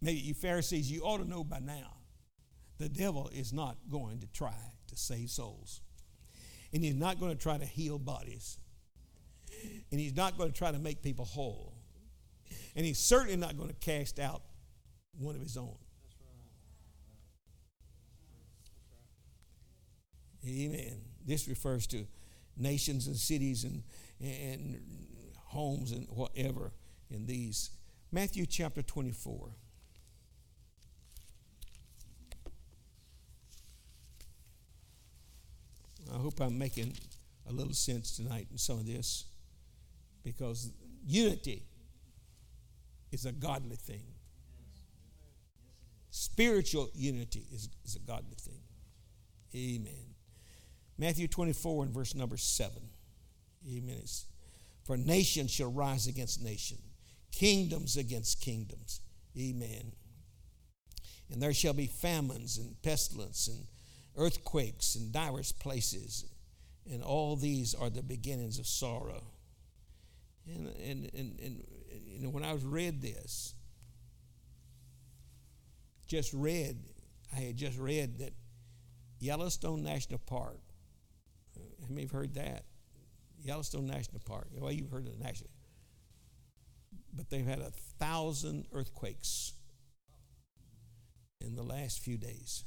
[0.00, 1.96] maybe you Pharisees, you ought to know by now
[2.78, 4.54] the devil is not going to try
[4.86, 5.80] to save souls.
[6.72, 8.58] And he's not going to try to heal bodies.
[9.90, 11.74] And he's not going to try to make people whole.
[12.74, 14.42] And he's certainly not going to cast out
[15.18, 15.76] one of his own.
[20.46, 21.00] Amen.
[21.24, 22.06] This refers to
[22.56, 23.82] nations and cities and,
[24.20, 24.80] and
[25.36, 26.72] homes and whatever
[27.10, 27.70] in these.
[28.10, 29.50] Matthew chapter 24.
[36.12, 36.94] I hope I'm making
[37.48, 39.24] a little sense tonight in some of this
[40.22, 40.70] because
[41.06, 41.64] unity
[43.10, 44.04] is a godly thing.
[46.10, 48.60] Spiritual unity is, is a godly thing.
[49.54, 50.14] Amen.
[50.98, 52.72] Matthew 24 and verse number 7.
[53.66, 53.96] Amen.
[54.02, 54.26] It's,
[54.84, 56.78] For nation shall rise against nation,
[57.30, 59.00] kingdoms against kingdoms.
[59.38, 59.92] Amen.
[61.30, 63.66] And there shall be famines and pestilence and
[64.16, 66.24] earthquakes in divers places,
[66.90, 69.24] and all these are the beginnings of sorrow.
[70.46, 71.64] And, and, and, and
[72.06, 73.54] you know, when I was read this,
[76.06, 76.76] just read,
[77.34, 78.32] I had just read that
[79.18, 80.60] Yellowstone National Park.
[81.56, 82.64] How many have heard that?
[83.40, 84.48] Yellowstone National Park.
[84.52, 85.50] Well, you've heard of the national.
[87.14, 89.54] But they've had a thousand earthquakes
[91.40, 92.64] in the last few days.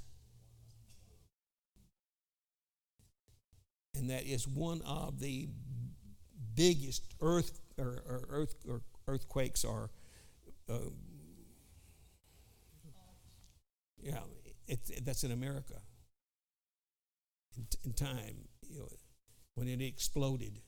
[3.95, 5.47] And that is one of the
[6.55, 9.89] biggest earth or, or earth or earthquakes are.
[10.69, 10.79] Uh,
[14.01, 14.19] yeah,
[14.67, 15.75] it, it, that's in America.
[17.57, 18.89] In, in time, you know,
[19.55, 20.59] when it exploded,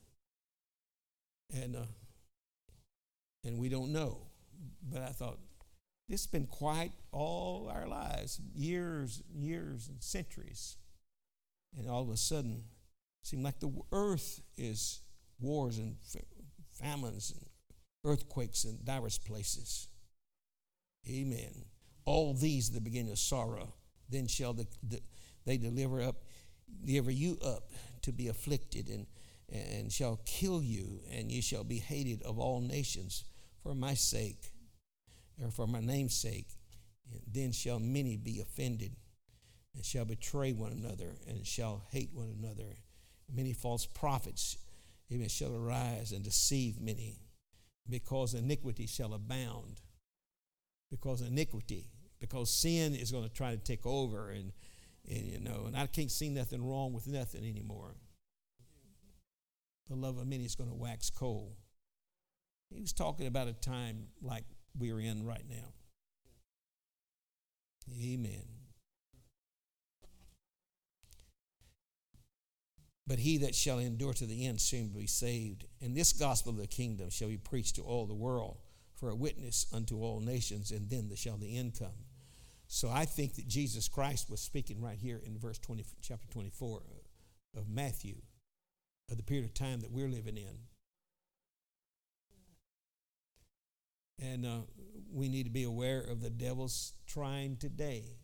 [1.53, 1.85] and uh,
[3.43, 4.27] and we don't know,
[4.81, 5.39] but I thought
[6.07, 10.77] this has been quiet all our lives, years, years, and centuries,
[11.77, 12.63] and all of a sudden
[13.27, 15.01] Seem like the earth is
[15.41, 15.97] wars and
[16.71, 17.45] famines and
[18.05, 19.89] earthquakes in diverse places.
[21.09, 21.65] Amen.
[22.05, 23.73] All these are the beginning of sorrow.
[24.07, 25.01] Then shall the, the,
[25.45, 26.23] they deliver up,
[26.85, 27.73] deliver you up
[28.03, 29.05] to be afflicted, and
[29.51, 33.25] and shall kill you, and you shall be hated of all nations
[33.61, 34.53] for my sake,
[35.43, 36.47] or for my name's sake.
[37.11, 38.95] And then shall many be offended,
[39.75, 42.77] and shall betray one another, and shall hate one another.
[43.33, 44.57] Many false prophets
[45.09, 47.19] even shall arise and deceive many,
[47.89, 49.81] because iniquity shall abound.
[50.89, 51.87] Because iniquity,
[52.19, 54.53] because sin is going to try to take over, and,
[55.09, 57.95] and you know, and I can't see nothing wrong with nothing anymore
[59.89, 61.55] the love of many is going to wax cold.
[62.69, 64.43] He was talking about a time like
[64.77, 65.73] we're in right now.
[68.03, 68.43] Amen.
[73.07, 75.65] But he that shall endure to the end shall be saved.
[75.81, 78.57] And this gospel of the kingdom shall be preached to all the world
[78.95, 82.05] for a witness unto all nations, and then shall the end come.
[82.67, 86.81] So I think that Jesus Christ was speaking right here in verse 20, chapter 24
[87.55, 88.15] of Matthew
[89.09, 90.57] of the period of time that we're living in.
[94.19, 94.61] And uh,
[95.13, 98.17] we need to be aware of the devil's trying today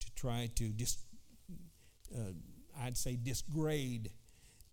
[0.00, 0.96] to try to dis,
[2.14, 2.32] uh,
[2.80, 4.10] I'd say disgrade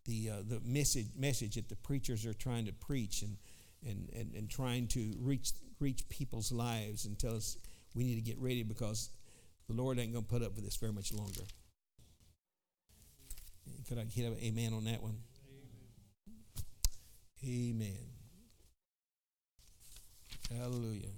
[0.05, 3.37] the uh, the message message that the preachers are trying to preach and
[3.85, 7.57] and, and, and trying to reach reach people's lives and tell us
[7.95, 9.09] we need to get ready because
[9.67, 11.41] the Lord ain't going to put up with this very much longer.
[13.87, 15.17] Could I get an amen on that one?
[17.45, 17.87] Amen.
[20.51, 20.59] amen.
[20.59, 21.07] Hallelujah.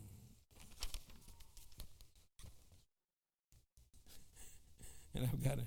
[5.18, 5.62] And I've got a,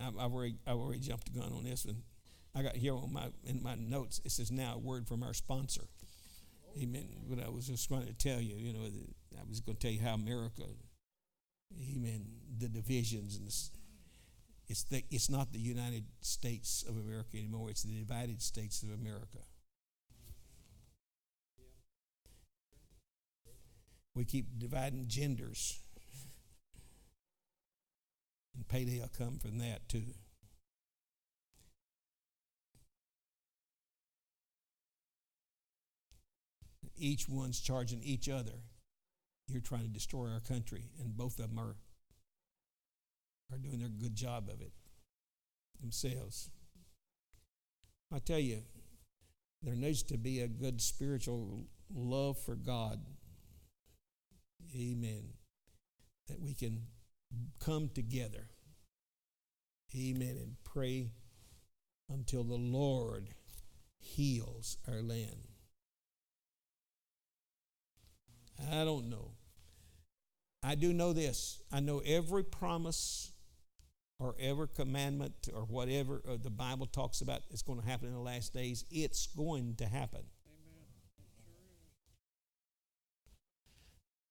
[0.00, 2.02] I've already, I've already jumped the gun on this one.
[2.54, 4.20] I got here on my in my notes.
[4.24, 5.82] It says now a word from our sponsor.
[6.80, 7.08] Amen.
[7.28, 8.80] But I was just trying to tell you, you know,
[9.38, 10.62] I was going to tell you how America,
[11.80, 12.26] amen,
[12.58, 13.46] the divisions and
[14.66, 18.90] it's, the, it's not the United States of America anymore, it's the divided states of
[18.90, 19.38] America.
[24.14, 25.80] We keep dividing genders.
[28.54, 30.14] And payday will come from that too.
[36.96, 38.52] Each one's charging each other.
[39.48, 41.76] You're trying to destroy our country, and both of them are
[43.52, 44.72] are doing their good job of it
[45.80, 46.50] themselves.
[48.12, 48.62] I tell you,
[49.62, 53.00] there needs to be a good spiritual love for God.
[54.74, 55.24] Amen.
[56.28, 56.86] That we can
[57.60, 58.48] come together.
[59.96, 60.36] Amen.
[60.40, 61.10] And pray
[62.10, 63.28] until the Lord
[63.98, 65.48] heals our land.
[68.70, 69.32] I don't know.
[70.62, 71.62] I do know this.
[71.72, 73.32] I know every promise
[74.18, 78.14] or every commandment or whatever uh, the Bible talks about is going to happen in
[78.14, 80.22] the last days, it's going to happen.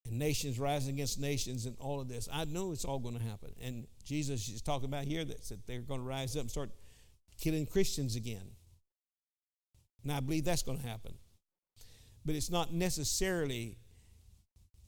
[0.05, 2.27] And nations rising against nations and all of this.
[2.31, 3.51] I know it's all going to happen.
[3.61, 6.71] And Jesus is talking about here that, that they're going to rise up and start
[7.39, 8.51] killing Christians again.
[10.03, 11.13] And I believe that's going to happen.
[12.25, 13.77] But it's not necessarily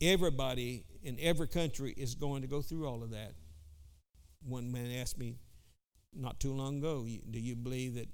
[0.01, 3.33] everybody in every country is going to go through all of that
[4.45, 5.35] one man asked me
[6.13, 8.07] not too long ago, do you believe that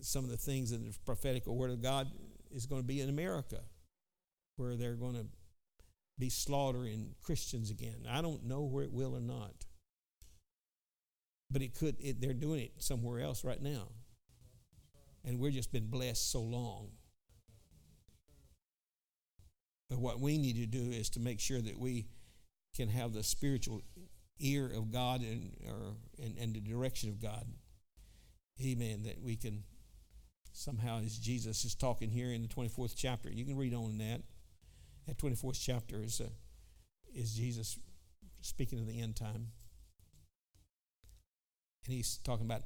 [0.00, 2.08] some of the things in the prophetic word of God
[2.50, 3.60] is going to be in America,
[4.56, 5.26] where they're going to
[6.20, 8.06] be slaughtering Christians again?
[8.08, 9.66] I don't know where it will or not.
[11.50, 13.88] But it could, it, they're doing it somewhere else right now.
[15.24, 16.90] And we've just been blessed so long.
[19.88, 22.06] But what we need to do is to make sure that we
[22.76, 23.82] can have the spiritual
[24.38, 27.44] ear of God and, or, and, and the direction of God.
[28.64, 29.02] Amen.
[29.02, 29.64] That we can
[30.52, 34.22] somehow, as Jesus is talking here in the 24th chapter, you can read on that.
[35.10, 36.28] That 24th chapter is, uh,
[37.12, 37.80] is Jesus
[38.42, 39.48] speaking of the end time.
[41.84, 42.62] And he's talking about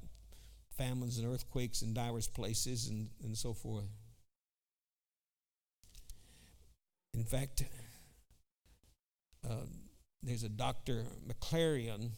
[0.77, 3.87] famines and earthquakes in diverse places and, and so forth.
[7.15, 7.65] In fact,
[9.49, 9.65] uh,
[10.23, 11.07] there's a Dr.
[11.27, 12.11] McLaren.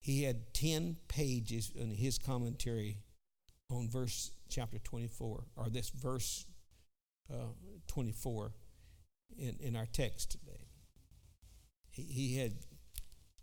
[0.00, 2.98] He had 10 pages in his commentary
[3.70, 6.44] on verse chapter 24, or this verse
[7.32, 7.52] uh,
[7.86, 8.50] 24
[9.38, 10.66] in, in our text today.
[11.90, 12.52] He, he had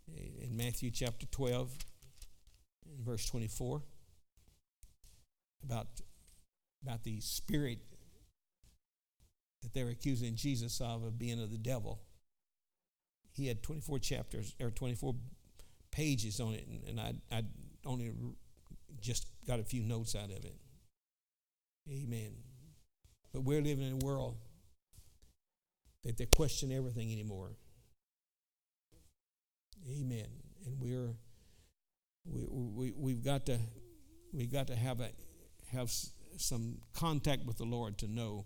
[0.10, 1.72] eh, in Matthew chapter 12,
[2.98, 3.82] in verse 24,
[5.64, 5.88] about,
[6.84, 7.80] about the spirit
[9.62, 12.02] that they're accusing Jesus of, of being of the devil
[13.34, 15.16] he had 24 chapters or 24
[15.92, 17.44] pages on it, and, and I, I
[17.86, 18.12] only
[19.00, 20.56] just got a few notes out of it.
[21.90, 22.34] Amen.
[23.34, 24.38] But we're living in a world
[26.04, 27.52] that they question everything anymore.
[29.90, 30.28] Amen.
[30.66, 31.16] And we're
[32.26, 33.58] we, we we've got to
[34.32, 35.10] we've got to have a
[35.72, 35.92] have
[36.38, 38.46] some contact with the Lord to know,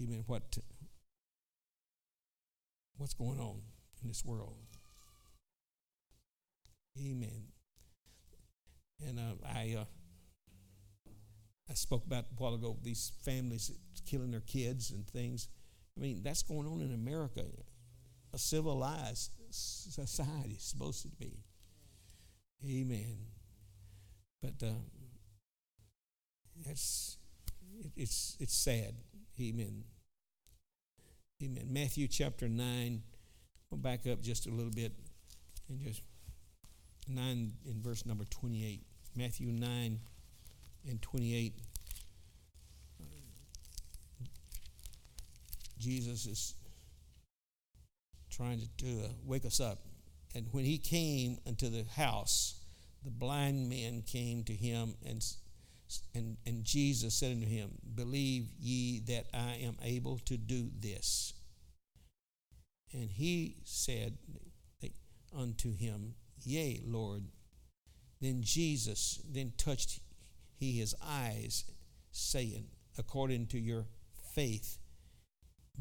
[0.00, 0.24] Amen.
[0.26, 0.58] What
[2.96, 3.60] what's going on
[4.02, 4.56] in this world.
[6.98, 7.48] Amen.
[9.06, 9.84] And uh, I uh,
[11.68, 13.70] I spoke about a while ago these families
[14.06, 15.48] killing their kids and things.
[15.96, 17.44] I mean, that's going on in America.
[18.32, 21.44] A civilized society is supposed to be.
[22.64, 23.16] Amen.
[24.42, 24.72] But uh,
[26.68, 27.18] it's,
[27.96, 28.94] it's, it's sad.
[29.40, 29.84] Amen.
[31.42, 31.68] Amen.
[31.70, 33.02] Matthew chapter 9.
[33.72, 34.92] I'll back up just a little bit
[35.68, 36.02] and just
[37.08, 38.82] 9 in verse number 28.
[39.16, 40.00] Matthew 9
[40.88, 41.54] and 28.
[45.78, 46.54] Jesus is
[48.30, 49.78] trying to, uh, wake us up.
[50.34, 52.60] And when he came unto the house,
[53.04, 55.24] the blind man came to him, and,
[56.14, 61.32] and, and Jesus said unto him, Believe ye that I am able to do this?
[62.92, 64.18] And he said
[65.36, 67.24] unto him, Yea, Lord.
[68.20, 70.00] Then Jesus then touched
[70.56, 71.64] he his eyes,
[72.12, 72.66] saying,
[72.98, 73.86] According to your
[74.34, 74.78] faith,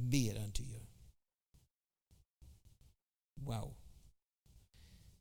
[0.09, 0.79] be it unto you.
[3.43, 3.71] Wow.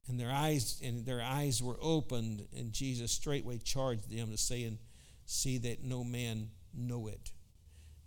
[0.09, 4.65] And their eyes and their eyes were opened, and Jesus straightway charged them to say,
[4.65, 4.79] and
[5.25, 7.33] see that no man know it.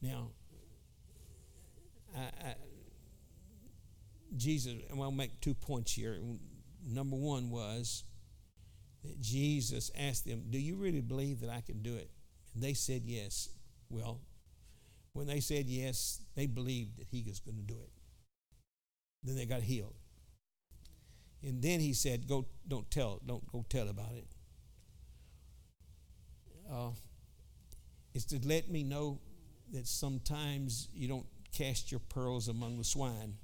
[0.02, 0.30] Now,
[2.16, 2.56] I, I,
[4.36, 6.20] Jesus, and I'll make two points here.
[6.86, 8.04] Number one was
[9.04, 12.12] that Jesus asked them, Do you really believe that I can do it?
[12.54, 13.50] And they said yes.
[13.90, 14.22] Well,
[15.18, 17.90] when they said yes, they believed that he was going to do it.
[19.24, 19.96] Then they got healed.
[21.42, 24.28] And then he said, Go, don't tell, don't go tell about it.
[26.72, 26.92] Uh,
[28.14, 29.20] it's to let me know
[29.74, 33.38] that sometimes you don't cast your pearls among the swine.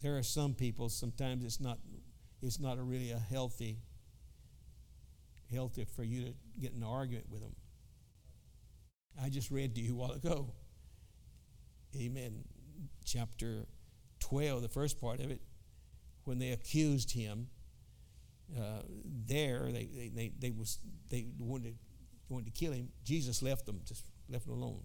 [0.00, 1.80] There are some people, sometimes it's not,
[2.40, 3.78] it's not a really a healthy,
[5.52, 7.56] healthy for you to get in an argument with them.
[9.20, 10.52] I just read to you a while ago.
[11.96, 12.44] Amen.
[13.04, 13.66] Chapter
[14.20, 15.40] 12, the first part of it,
[16.24, 17.48] when they accused him,
[18.58, 18.82] uh,
[19.26, 20.78] there they, they, they, they, was,
[21.10, 21.76] they wanted,
[22.28, 22.88] wanted to kill him.
[23.04, 24.82] Jesus left them, just left them alone.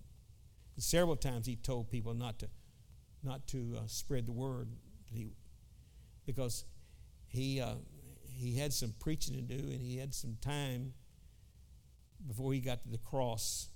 [0.76, 2.50] And several times he told people not to,
[3.24, 4.70] not to uh, spread the word
[5.12, 5.32] he,
[6.26, 6.66] because
[7.28, 7.76] he, uh,
[8.26, 10.94] he had some preaching to do and he had some time
[12.28, 13.70] before he got to the cross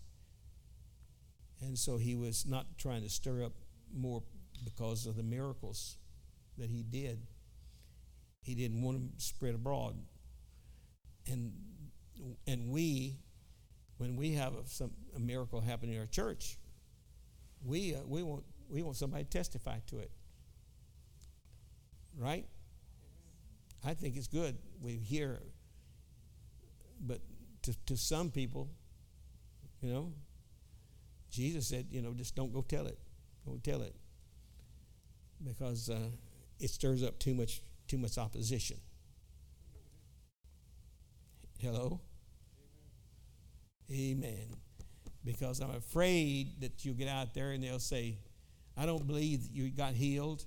[1.61, 3.53] and so he was not trying to stir up
[3.93, 4.23] more
[4.63, 5.97] because of the miracles
[6.57, 7.19] that he did.
[8.41, 9.95] He didn't want them spread abroad.
[11.27, 11.53] And,
[12.47, 13.17] and we,
[13.97, 16.57] when we have a, some, a miracle happen in our church,
[17.63, 20.11] we, uh, we, want, we want somebody to testify to it.
[22.17, 22.47] Right?
[23.85, 24.57] I think it's good.
[24.81, 25.39] We hear,
[26.99, 27.19] but
[27.63, 28.69] to, to some people,
[29.81, 30.13] you know,
[31.31, 32.99] Jesus said, you know, just don't go tell it.
[33.45, 33.95] Don't tell it.
[35.43, 36.09] Because uh,
[36.59, 38.77] it stirs up too much, too much opposition.
[41.59, 42.01] Hello?
[43.89, 44.29] Amen.
[44.29, 44.57] Amen.
[45.23, 48.17] Because I'm afraid that you'll get out there and they'll say,
[48.75, 50.45] I don't believe you got healed,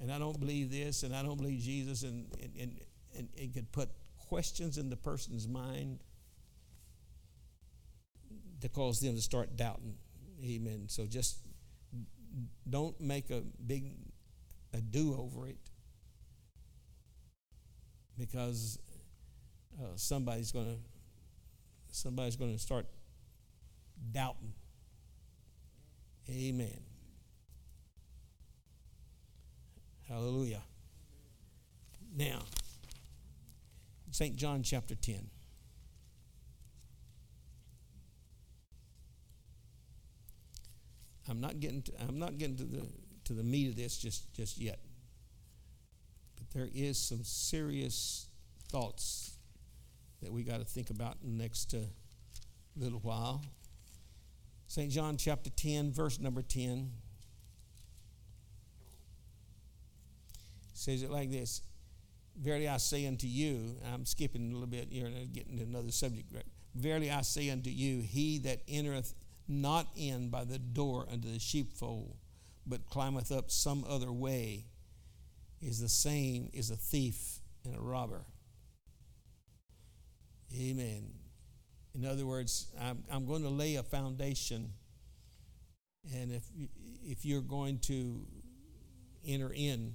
[0.00, 2.80] and I don't believe this, and I don't believe Jesus, and, and, and,
[3.16, 3.88] and it could put
[4.28, 6.00] questions in the person's mind
[8.60, 9.94] to cause them to start doubting.
[10.44, 10.84] Amen.
[10.88, 11.38] So just
[12.68, 13.92] don't make a big
[14.72, 15.58] ado over it
[18.18, 18.78] because
[19.80, 20.76] uh, somebody's going to
[21.90, 22.86] somebody's going to start
[24.12, 24.52] doubting.
[26.28, 26.80] Amen.
[30.08, 30.62] Hallelujah.
[32.16, 32.40] Now,
[34.10, 34.36] St.
[34.36, 35.30] John chapter 10.
[41.30, 42.86] I'm not getting to, I'm not getting to the
[43.24, 44.80] to the meat of this just just yet.
[46.36, 48.26] But there is some serious
[48.68, 49.36] thoughts
[50.22, 51.78] that we got to think about in the next uh,
[52.76, 53.44] little while.
[54.66, 54.90] St.
[54.90, 56.90] John chapter 10, verse number 10
[60.72, 61.62] says it like this
[62.36, 65.90] Verily I say unto you, I'm skipping a little bit here and getting to another
[65.90, 66.32] subject.
[66.74, 69.14] Verily I say unto you, he that entereth
[69.50, 72.16] not in by the door unto the sheepfold,
[72.66, 74.66] but climbeth up some other way,
[75.60, 78.24] is the same is a thief and a robber.
[80.58, 81.10] Amen.
[81.94, 84.72] In other words, I'm, I'm going to lay a foundation,
[86.14, 86.44] and if
[87.02, 88.24] if you're going to
[89.26, 89.94] enter in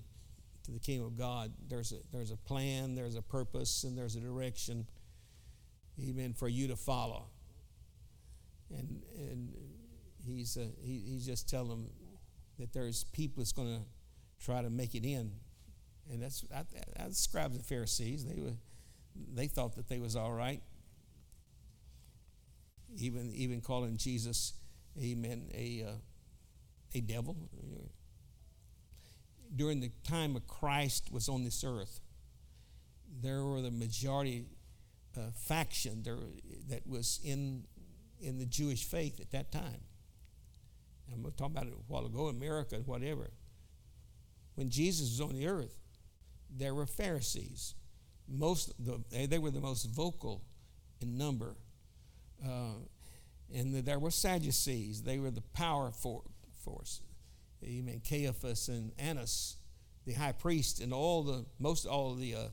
[0.64, 4.16] to the kingdom of God, there's a there's a plan, there's a purpose, and there's
[4.16, 4.88] a direction.
[5.98, 6.34] Amen.
[6.34, 7.28] For you to follow,
[8.70, 9.54] and and
[10.26, 11.90] he's uh, he, he's just telling them
[12.60, 13.82] that there's people that's going to
[14.44, 15.32] try to make it in,
[16.12, 18.26] and that's that, that describes the Pharisees.
[18.26, 18.56] They were
[19.34, 20.62] they thought that they was all right.
[22.98, 24.54] Even even calling Jesus,
[25.02, 25.96] Amen, a uh,
[26.94, 27.36] a devil.
[29.56, 32.00] During the time of Christ was on this earth,
[33.22, 34.46] there were the majority
[35.18, 36.18] uh, faction there
[36.70, 37.66] that was in
[38.20, 39.82] in the Jewish faith at that time.
[41.12, 43.32] I'm talking about it a while ago, America, whatever.
[44.56, 45.78] When Jesus was on the earth,
[46.50, 47.76] there were Pharisees
[48.28, 50.44] most the, they were the most vocal
[51.02, 51.56] in number.
[52.44, 52.76] Uh,
[53.54, 55.04] and the, there were Sadducees.
[55.04, 56.24] They were the power for,
[56.64, 57.02] force.
[57.64, 58.02] Amen.
[58.08, 59.58] Caiaphas and Annas,
[60.06, 62.48] the high priest, and all the most all the uh,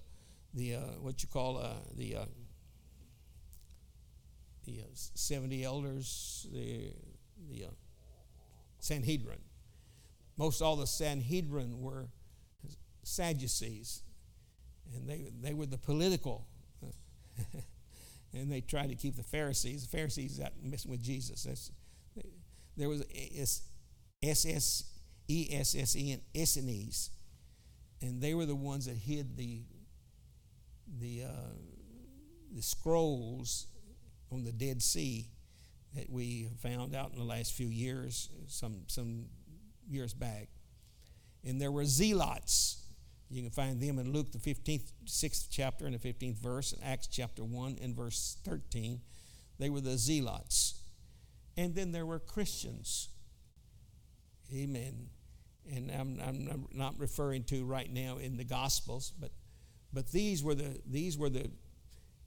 [0.54, 2.24] the uh, what you call uh, the uh,
[4.64, 6.92] the uh, seventy elders, the
[7.48, 7.66] the
[8.78, 9.40] Sanhedrin.
[10.36, 12.08] Most all the Sanhedrin were
[13.02, 14.02] Sadducees
[14.94, 16.46] and they, they were the political.
[18.34, 19.86] and they tried to keep the Pharisees.
[19.86, 21.44] The Pharisees got messing with Jesus.
[21.44, 21.70] That's,
[22.76, 23.62] there was S
[24.22, 24.84] S
[25.28, 27.10] E S S E and Essenes,
[28.00, 29.62] and they were the ones that hid the
[30.98, 31.54] the uh,
[32.54, 33.66] the scrolls
[34.32, 35.28] on the Dead Sea
[35.94, 39.26] that we found out in the last few years, some some
[39.88, 40.48] years back.
[41.44, 42.82] And there were zealots
[43.32, 46.84] you can find them in Luke, the 15th, 6th chapter and the 15th verse, and
[46.84, 49.00] Acts chapter 1 and verse 13.
[49.58, 50.82] They were the zealots.
[51.56, 53.08] And then there were Christians.
[54.54, 55.08] Amen.
[55.70, 59.30] And I'm, I'm not referring to right now in the Gospels, but,
[59.94, 61.50] but these were the, these were the,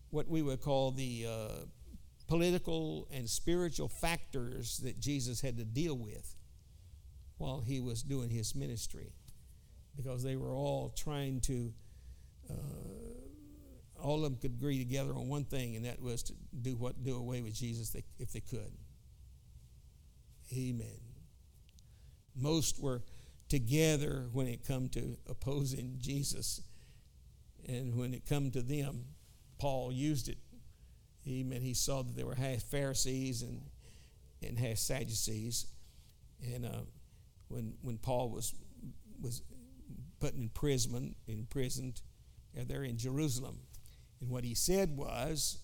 [0.10, 1.66] what we would call the uh,
[2.28, 6.36] political and spiritual factors that Jesus had to deal with
[7.38, 9.14] while he was doing his ministry
[9.96, 11.74] because they were all trying to,
[12.50, 16.76] uh, all of them could agree together on one thing, and that was to do
[16.76, 18.72] what do away with Jesus if they could.
[20.54, 21.00] Amen.
[22.36, 23.02] Most were
[23.50, 26.62] together when it come to opposing Jesus,
[27.68, 29.06] and when it come to them,
[29.58, 30.38] Paul used it.
[31.28, 31.62] Amen.
[31.62, 33.62] He saw that there were half Pharisees and
[34.44, 35.66] and half Sadducees,
[36.54, 36.82] and uh,
[37.48, 38.54] when when Paul was
[39.22, 39.42] was
[40.20, 42.02] put in prison, imprisoned
[42.54, 43.60] there in Jerusalem.
[44.22, 45.60] And what he said was,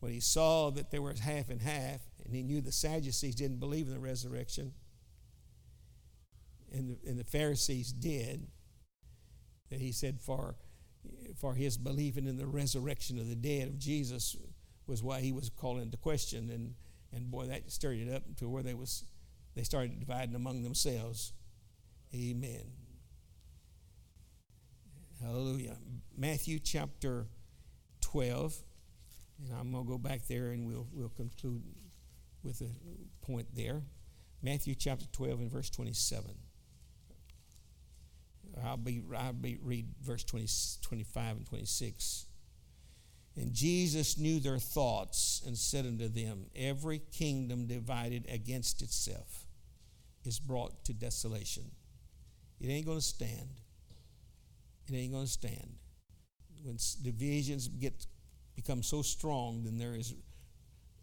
[0.00, 3.60] when he saw that there was half and half, and he knew the Sadducees didn't
[3.60, 4.72] believe in the resurrection,
[6.72, 8.48] and the, and the Pharisees did,
[9.70, 10.56] that he said, for,
[11.36, 14.36] for his believing in the resurrection of the dead of Jesus
[14.88, 16.50] was why he was called into question.
[16.50, 16.74] And,
[17.12, 19.04] and boy, that stirred it up to where they was
[19.54, 21.32] they started dividing among themselves.
[22.14, 22.62] Amen.
[25.20, 25.76] Hallelujah.
[26.16, 27.26] Matthew chapter
[28.00, 28.56] 12.
[29.40, 31.62] And I'm going to go back there and we'll, we'll conclude
[32.42, 33.82] with a point there.
[34.42, 36.30] Matthew chapter 12 and verse 27.
[38.64, 40.46] I'll be, I'll be read verse 20,
[40.82, 42.26] 25 and 26.
[43.38, 49.46] And Jesus knew their thoughts and said unto them, Every kingdom divided against itself
[50.24, 51.70] is brought to desolation.
[52.60, 53.60] It ain't going to stand
[54.88, 55.74] it ain't going to stand.
[56.62, 58.06] When divisions get
[58.56, 60.14] become so strong, then there is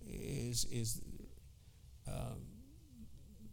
[0.06, 1.02] is is
[2.08, 2.36] uh,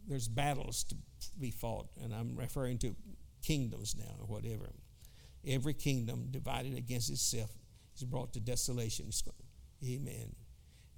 [0.07, 0.95] there's battles to
[1.39, 2.95] be fought, and I'm referring to
[3.41, 4.69] kingdoms now or whatever.
[5.45, 7.51] Every kingdom divided against itself
[7.95, 9.09] is brought to desolation.
[9.83, 10.35] Amen.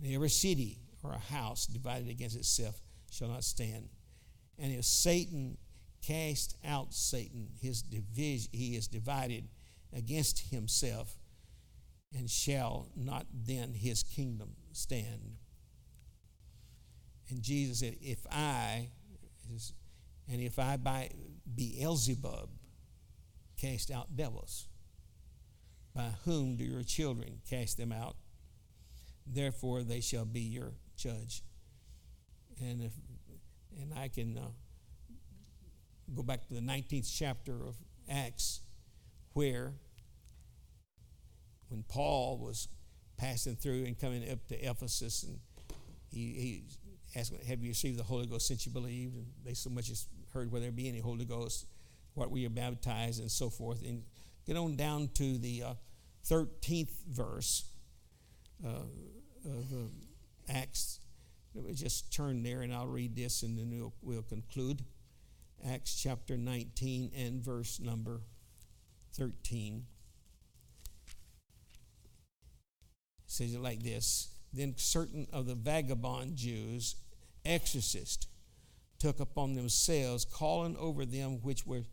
[0.04, 2.82] And every city or a house divided against itself
[3.12, 3.90] shall not stand.
[4.58, 5.58] And if Satan
[6.02, 9.48] cast out Satan, his division, he is divided
[9.94, 11.18] against himself,
[12.16, 15.38] and shall not then his kingdom stand.
[17.30, 18.90] And Jesus said, If I,
[20.28, 21.10] and if I by
[21.56, 22.50] Beelzebub
[23.58, 24.68] cast out devils,
[25.96, 28.16] By whom do your children cast them out?
[29.26, 31.42] Therefore they shall be your judge.
[32.62, 32.92] And if
[33.82, 34.42] and I can uh,
[36.14, 37.76] go back to the 19th chapter of
[38.10, 38.62] Acts,
[39.34, 39.74] where
[41.70, 42.68] when Paul was
[43.18, 45.40] passing through and coming up to Ephesus, and
[46.10, 46.64] he,
[47.14, 49.16] he asked, Have you received the Holy Ghost since you believed?
[49.16, 51.66] And they so much as heard whether there be any Holy Ghost,
[52.14, 53.82] what were you baptized, and so forth.
[53.82, 54.04] And
[54.46, 55.74] get on down to the uh,
[56.28, 57.66] 13th verse
[58.66, 58.88] uh,
[59.46, 59.88] of uh,
[60.50, 61.00] Acts.
[61.54, 64.84] Let me just turn there and I'll read this and then we'll, we'll conclude.
[65.66, 68.22] Acts chapter 19 and verse number
[69.14, 69.86] 13.
[73.26, 76.96] It says it like this Then certain of the vagabond Jews,
[77.46, 78.28] exorcists,
[79.00, 81.84] took upon themselves, calling over them which were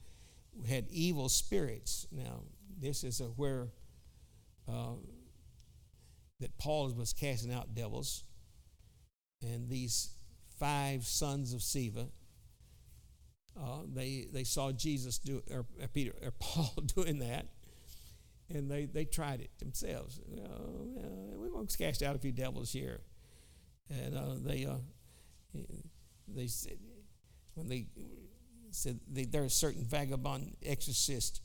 [0.69, 2.07] had evil spirits.
[2.13, 2.43] Now,
[2.79, 3.69] this is a where
[4.69, 4.95] uh,
[6.41, 8.25] that Paul was casting out devils,
[9.43, 10.15] and these
[10.59, 12.09] five sons of Sceva,
[13.61, 17.47] uh, they they saw Jesus do or Peter or Paul doing that,
[18.49, 20.21] and they they tried it themselves.
[20.21, 23.01] Uh, we want to cast out a few devils here,
[23.91, 24.79] and uh, they uh,
[26.29, 26.79] they said
[27.55, 27.87] when they
[28.71, 31.41] said they, there are certain vagabond exorcists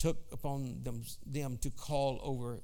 [0.00, 2.60] took upon them, them to call over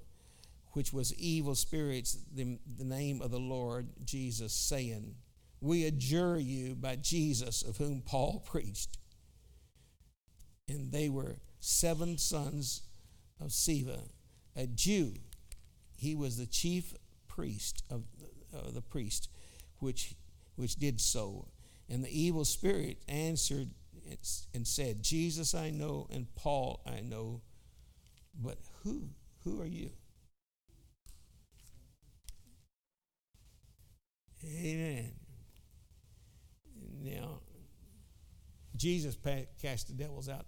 [0.73, 5.15] which was evil spirits the, the name of the lord jesus saying
[5.61, 8.99] we adjure you by jesus of whom paul preached
[10.69, 12.83] and they were seven sons
[13.41, 14.01] of Sceva,
[14.57, 15.15] a Jew.
[15.97, 16.95] He was the chief
[17.29, 18.05] priest of
[18.73, 19.29] the priest,
[19.79, 20.15] which
[20.57, 21.49] which did so.
[21.89, 23.71] And the evil spirit answered
[24.55, 27.43] and said, Jesus I know and Paul I know,
[28.35, 29.09] but who?
[29.45, 29.91] Who are you?
[34.45, 35.13] Amen.
[37.03, 37.41] Now,
[38.77, 39.17] Jesus
[39.61, 40.47] cast the devils out,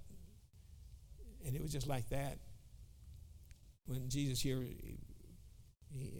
[1.44, 2.38] and it was just like that.
[3.86, 4.98] When Jesus here, he,
[5.90, 6.12] he,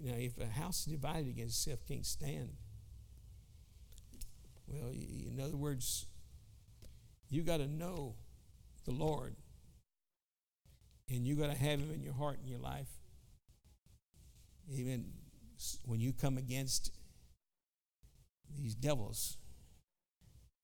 [0.00, 2.50] you know, if a house is divided against itself can't stand.
[4.68, 6.06] Well, in other words,
[7.30, 8.14] you got to know
[8.84, 9.36] the Lord.
[11.10, 12.88] And you got to have Him in your heart and your life.
[14.70, 15.12] Even
[15.84, 16.92] when you come against
[18.56, 19.36] these devils.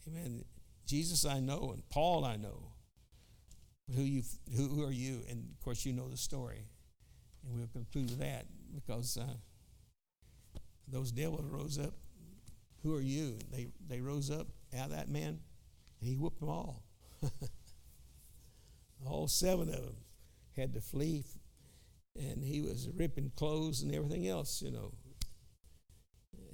[0.06, 0.44] Amen.
[0.86, 2.72] Jesus I know, and Paul I know.
[3.94, 4.22] Who you
[4.56, 5.22] who, are you?
[5.28, 6.68] And of course you know the story.
[7.44, 11.94] And we'll conclude with that because uh, those devils rose up.
[12.82, 13.38] Who are you?
[13.50, 14.46] They they rose up
[14.78, 15.40] out of that man
[16.04, 16.82] and he whooped them all.
[19.06, 19.96] all seven of them
[20.54, 21.24] had to flee,
[22.14, 24.92] and he was ripping clothes and everything else, you know.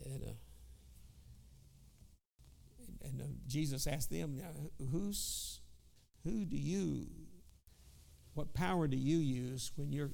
[0.04, 0.32] And, uh,
[3.02, 4.40] and uh, Jesus asked them,
[4.92, 5.60] "Who's,
[6.22, 7.08] who do you,
[8.34, 10.12] what power do you use when you're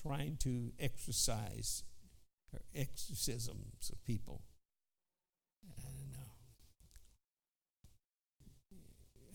[0.00, 1.84] trying to exercise
[2.54, 4.44] or exorcisms of people?"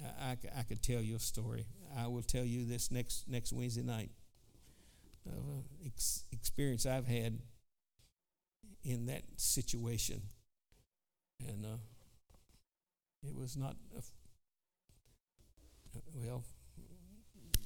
[0.03, 1.65] I, I could tell you a story.
[1.97, 4.11] I will tell you this next next Wednesday night
[5.25, 7.39] of an ex- experience I've had
[8.83, 10.21] in that situation,
[11.45, 11.77] and uh,
[13.23, 14.01] it was not a,
[16.13, 16.43] well,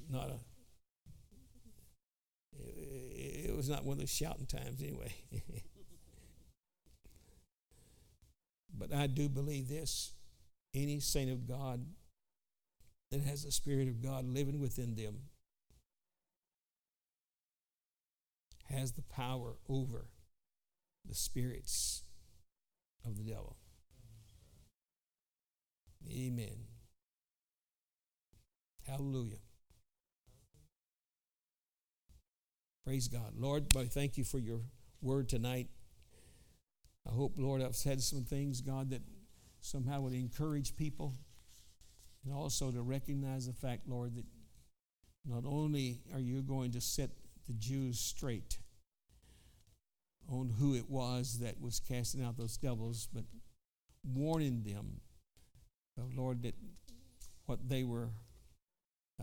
[0.09, 0.39] not a.
[2.57, 5.13] It, it was not one of those shouting times anyway.
[8.77, 10.13] but I do believe this:
[10.73, 11.85] any saint of God
[13.11, 15.17] that has the Spirit of God living within them
[18.71, 20.07] has the power over
[21.05, 22.03] the spirits
[23.05, 23.57] of the devil.
[26.09, 26.65] Amen.
[28.87, 29.39] Hallelujah.
[32.85, 33.33] Praise God.
[33.37, 34.61] Lord, I thank you for your
[35.01, 35.67] word tonight.
[37.07, 39.01] I hope, Lord, I've said some things, God, that
[39.59, 41.13] somehow would encourage people.
[42.23, 44.25] And also to recognize the fact, Lord, that
[45.25, 47.09] not only are you going to set
[47.47, 48.59] the Jews straight
[50.29, 53.23] on who it was that was casting out those devils, but
[54.03, 55.01] warning them,
[55.99, 56.55] oh, Lord, that
[57.45, 58.09] what they were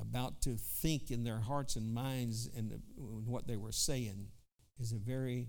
[0.00, 4.26] about to think in their hearts and minds and what they were saying
[4.78, 5.48] is a very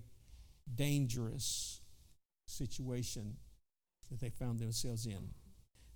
[0.73, 1.81] dangerous
[2.47, 3.37] situation
[4.09, 5.29] that they found themselves in.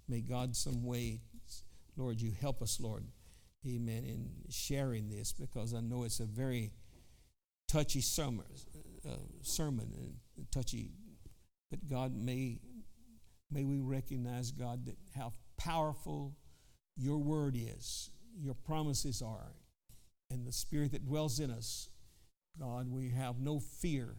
[0.08, 1.22] May God some way
[1.96, 3.06] Lord, you help us, Lord,
[3.66, 6.72] amen, in sharing this because I know it's a very
[7.68, 8.46] touchy sermon,
[9.08, 9.92] uh, sermon
[10.38, 10.92] and touchy,
[11.70, 12.60] but God may,
[13.52, 16.36] may we recognize, God, that how powerful
[16.96, 19.54] your word is, your promises are,
[20.30, 21.90] and the spirit that dwells in us.
[22.60, 24.16] God, we have no fear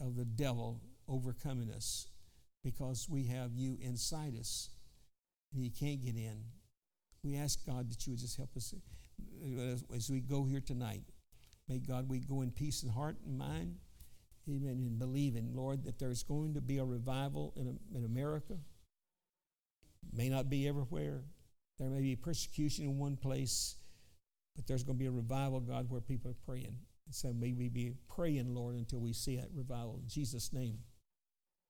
[0.00, 2.08] of the devil overcoming us
[2.64, 4.70] because we have you inside us
[5.52, 6.44] and he can't get in.
[7.24, 8.74] We ask God that you would just help us
[9.44, 11.02] uh, as we go here tonight.
[11.68, 13.76] May God, we go in peace and heart and mind.
[14.48, 14.82] Amen.
[14.84, 18.54] And believing, Lord, that there's going to be a revival in, in America.
[20.12, 21.22] May not be everywhere.
[21.78, 23.76] There may be persecution in one place,
[24.56, 26.76] but there's going to be a revival, God, where people are praying.
[27.06, 30.00] And so may we be praying, Lord, until we see that revival.
[30.02, 30.78] In Jesus' name,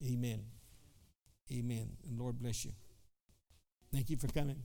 [0.02, 0.44] amen.
[1.52, 1.90] Amen.
[2.08, 2.72] And Lord bless you.
[3.92, 4.62] Thank you for coming.